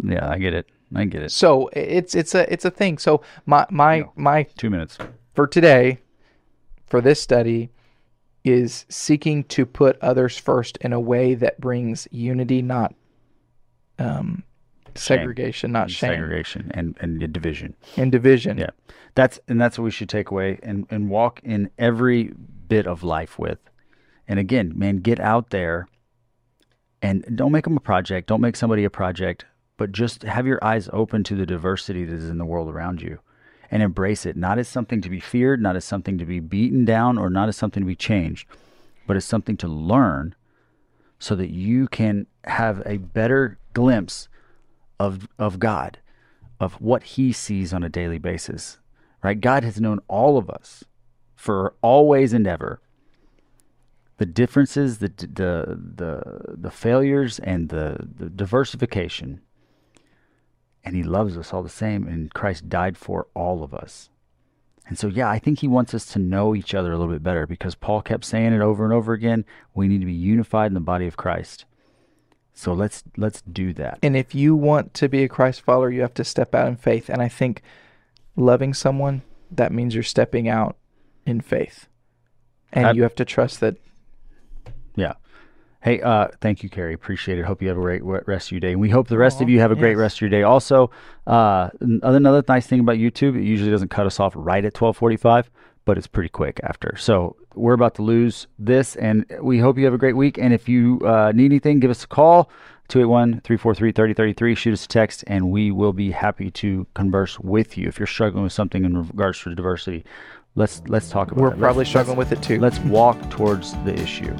Yeah, 0.04 0.28
I 0.28 0.38
get 0.38 0.52
it. 0.52 0.68
I 0.94 1.04
get 1.06 1.22
it. 1.22 1.30
so 1.32 1.68
it's 1.72 2.14
it's 2.14 2.34
a 2.34 2.50
it's 2.52 2.64
a 2.64 2.70
thing. 2.70 2.98
So 2.98 3.22
my 3.46 3.66
my 3.70 4.04
my 4.16 4.44
Two 4.56 4.70
minutes. 4.70 4.98
for 5.34 5.46
today, 5.46 5.98
for 6.86 7.00
this 7.00 7.20
study, 7.20 7.70
is 8.44 8.84
seeking 8.88 9.44
to 9.44 9.64
put 9.66 9.98
others 10.00 10.36
first 10.38 10.76
in 10.78 10.92
a 10.92 11.00
way 11.00 11.34
that 11.34 11.60
brings 11.60 12.06
unity, 12.10 12.62
not 12.62 12.94
um, 13.98 14.42
segregation, 14.94 15.72
not 15.72 15.90
shame, 15.90 16.10
Segregation 16.10 16.70
and 16.74 16.96
and 17.00 17.32
division. 17.32 17.74
and 17.96 18.12
division. 18.12 18.58
Yeah, 18.58 18.70
that's 19.14 19.40
and 19.48 19.60
that's 19.60 19.78
what 19.78 19.84
we 19.84 19.90
should 19.90 20.08
take 20.08 20.30
away 20.30 20.58
and 20.62 20.86
and 20.90 21.08
walk 21.10 21.40
in 21.42 21.70
every 21.78 22.32
bit 22.68 22.86
of 22.86 23.02
life 23.02 23.38
with. 23.38 23.58
And 24.28 24.38
again, 24.38 24.72
man, 24.76 24.96
get 24.98 25.20
out 25.20 25.50
there 25.50 25.86
and 27.02 27.24
don't 27.36 27.52
make 27.52 27.64
them 27.64 27.76
a 27.76 27.80
project. 27.80 28.26
Don't 28.28 28.40
make 28.40 28.56
somebody 28.56 28.84
a 28.84 28.90
project, 28.90 29.44
but 29.76 29.92
just 29.92 30.22
have 30.22 30.46
your 30.46 30.62
eyes 30.62 30.88
open 30.92 31.24
to 31.24 31.34
the 31.34 31.46
diversity 31.46 32.04
that 32.04 32.14
is 32.14 32.30
in 32.30 32.38
the 32.38 32.44
world 32.44 32.68
around 32.68 33.02
you 33.02 33.18
and 33.70 33.82
embrace 33.82 34.24
it, 34.24 34.36
not 34.36 34.58
as 34.58 34.68
something 34.68 35.00
to 35.00 35.08
be 35.08 35.20
feared, 35.20 35.60
not 35.60 35.76
as 35.76 35.84
something 35.84 36.18
to 36.18 36.24
be 36.24 36.40
beaten 36.40 36.84
down, 36.84 37.18
or 37.18 37.28
not 37.30 37.48
as 37.48 37.56
something 37.56 37.82
to 37.82 37.86
be 37.86 37.96
changed, 37.96 38.46
but 39.06 39.16
as 39.16 39.24
something 39.24 39.56
to 39.56 39.68
learn 39.68 40.34
so 41.18 41.34
that 41.34 41.50
you 41.50 41.88
can 41.88 42.26
have 42.44 42.82
a 42.86 42.98
better 42.98 43.58
glimpse 43.72 44.28
of 45.00 45.26
of 45.38 45.58
God, 45.58 45.98
of 46.60 46.74
what 46.74 47.02
he 47.02 47.32
sees 47.32 47.72
on 47.72 47.82
a 47.82 47.88
daily 47.88 48.18
basis. 48.18 48.78
Right? 49.22 49.40
God 49.40 49.64
has 49.64 49.80
known 49.80 50.00
all 50.06 50.36
of 50.36 50.50
us 50.50 50.84
for 51.34 51.74
always 51.82 52.32
and 52.32 52.46
ever. 52.46 52.80
The 54.18 54.26
differences, 54.26 54.98
the 54.98 55.08
the 55.08 55.80
the 55.96 56.54
the 56.56 56.70
failures 56.70 57.38
and 57.40 57.70
the, 57.70 57.96
the 58.16 58.30
diversification. 58.30 59.40
And 60.84 60.94
he 60.94 61.02
loves 61.02 61.36
us 61.38 61.52
all 61.52 61.62
the 61.62 61.68
same 61.68 62.06
and 62.06 62.32
Christ 62.34 62.68
died 62.68 62.96
for 62.98 63.26
all 63.34 63.62
of 63.62 63.72
us. 63.72 64.10
And 64.86 64.98
so 64.98 65.06
yeah, 65.08 65.30
I 65.30 65.38
think 65.38 65.60
he 65.60 65.68
wants 65.68 65.94
us 65.94 66.04
to 66.06 66.18
know 66.18 66.54
each 66.54 66.74
other 66.74 66.92
a 66.92 66.98
little 66.98 67.12
bit 67.12 67.22
better 67.22 67.46
because 67.46 67.74
Paul 67.74 68.02
kept 68.02 68.24
saying 68.24 68.52
it 68.52 68.60
over 68.60 68.84
and 68.84 68.92
over 68.92 69.14
again, 69.14 69.46
we 69.74 69.88
need 69.88 70.00
to 70.00 70.06
be 70.06 70.12
unified 70.12 70.66
in 70.66 70.74
the 70.74 70.80
body 70.80 71.06
of 71.06 71.16
Christ. 71.16 71.64
So 72.52 72.72
let's 72.72 73.02
let's 73.16 73.40
do 73.42 73.72
that. 73.74 73.98
And 74.02 74.16
if 74.16 74.34
you 74.34 74.54
want 74.54 74.94
to 74.94 75.08
be 75.08 75.24
a 75.24 75.28
Christ 75.28 75.62
follower, 75.62 75.90
you 75.90 76.02
have 76.02 76.14
to 76.14 76.24
step 76.24 76.54
out 76.54 76.68
in 76.68 76.76
faith. 76.76 77.08
And 77.08 77.20
I 77.22 77.28
think 77.28 77.62
loving 78.36 78.74
someone, 78.74 79.22
that 79.50 79.72
means 79.72 79.94
you're 79.94 80.02
stepping 80.04 80.48
out 80.48 80.76
in 81.26 81.40
faith. 81.40 81.88
And 82.72 82.86
I- 82.88 82.92
you 82.92 83.02
have 83.04 83.14
to 83.16 83.24
trust 83.24 83.60
that 83.60 83.76
Yeah. 84.96 85.14
Hey, 85.84 86.00
uh, 86.00 86.28
thank 86.40 86.62
you, 86.62 86.70
Carrie. 86.70 86.94
Appreciate 86.94 87.38
it. 87.38 87.44
Hope 87.44 87.60
you 87.60 87.68
have 87.68 87.76
a 87.76 87.80
great 87.80 88.02
rest 88.02 88.48
of 88.48 88.52
your 88.52 88.60
day. 88.60 88.72
And 88.72 88.80
we 88.80 88.88
hope 88.88 89.08
the 89.08 89.18
rest 89.18 89.42
of 89.42 89.50
you 89.50 89.60
have 89.60 89.70
a 89.70 89.76
great 89.76 89.96
rest 89.96 90.16
of 90.16 90.20
your 90.22 90.30
day. 90.30 90.42
Also, 90.42 90.90
uh, 91.26 91.68
another 91.80 92.42
nice 92.48 92.66
thing 92.66 92.80
about 92.80 92.96
YouTube, 92.96 93.36
it 93.36 93.44
usually 93.44 93.70
doesn't 93.70 93.90
cut 93.90 94.06
us 94.06 94.18
off 94.18 94.32
right 94.34 94.64
at 94.64 94.72
1245, 94.74 95.50
but 95.84 95.98
it's 95.98 96.06
pretty 96.06 96.30
quick 96.30 96.58
after. 96.62 96.96
So 96.96 97.36
we're 97.54 97.74
about 97.74 97.96
to 97.96 98.02
lose 98.02 98.46
this, 98.58 98.96
and 98.96 99.26
we 99.42 99.58
hope 99.58 99.76
you 99.76 99.84
have 99.84 99.92
a 99.92 99.98
great 99.98 100.16
week. 100.16 100.38
And 100.38 100.54
if 100.54 100.70
you 100.70 101.00
uh, 101.04 101.32
need 101.34 101.44
anything, 101.52 101.80
give 101.80 101.90
us 101.90 102.04
a 102.04 102.08
call, 102.08 102.48
281-343-3033. 102.88 104.56
Shoot 104.56 104.72
us 104.72 104.86
a 104.86 104.88
text, 104.88 105.22
and 105.26 105.50
we 105.50 105.70
will 105.70 105.92
be 105.92 106.10
happy 106.12 106.50
to 106.52 106.86
converse 106.94 107.38
with 107.40 107.76
you. 107.76 107.88
If 107.88 107.98
you're 107.98 108.06
struggling 108.06 108.44
with 108.44 108.54
something 108.54 108.86
in 108.86 108.96
regards 108.96 109.42
to 109.42 109.54
diversity, 109.54 110.06
let's 110.54 110.80
let's 110.86 111.10
talk 111.10 111.30
about 111.30 111.40
it. 111.40 111.42
we're 111.42 111.48
it. 111.48 111.50
Let's- 111.50 111.60
probably 111.60 111.78
let's- 111.80 111.90
struggling 111.90 112.16
with 112.16 112.32
it 112.32 112.42
too. 112.42 112.58
Let's 112.58 112.78
walk 112.78 113.28
towards 113.28 113.74
the 113.84 113.92
issue. 113.92 114.34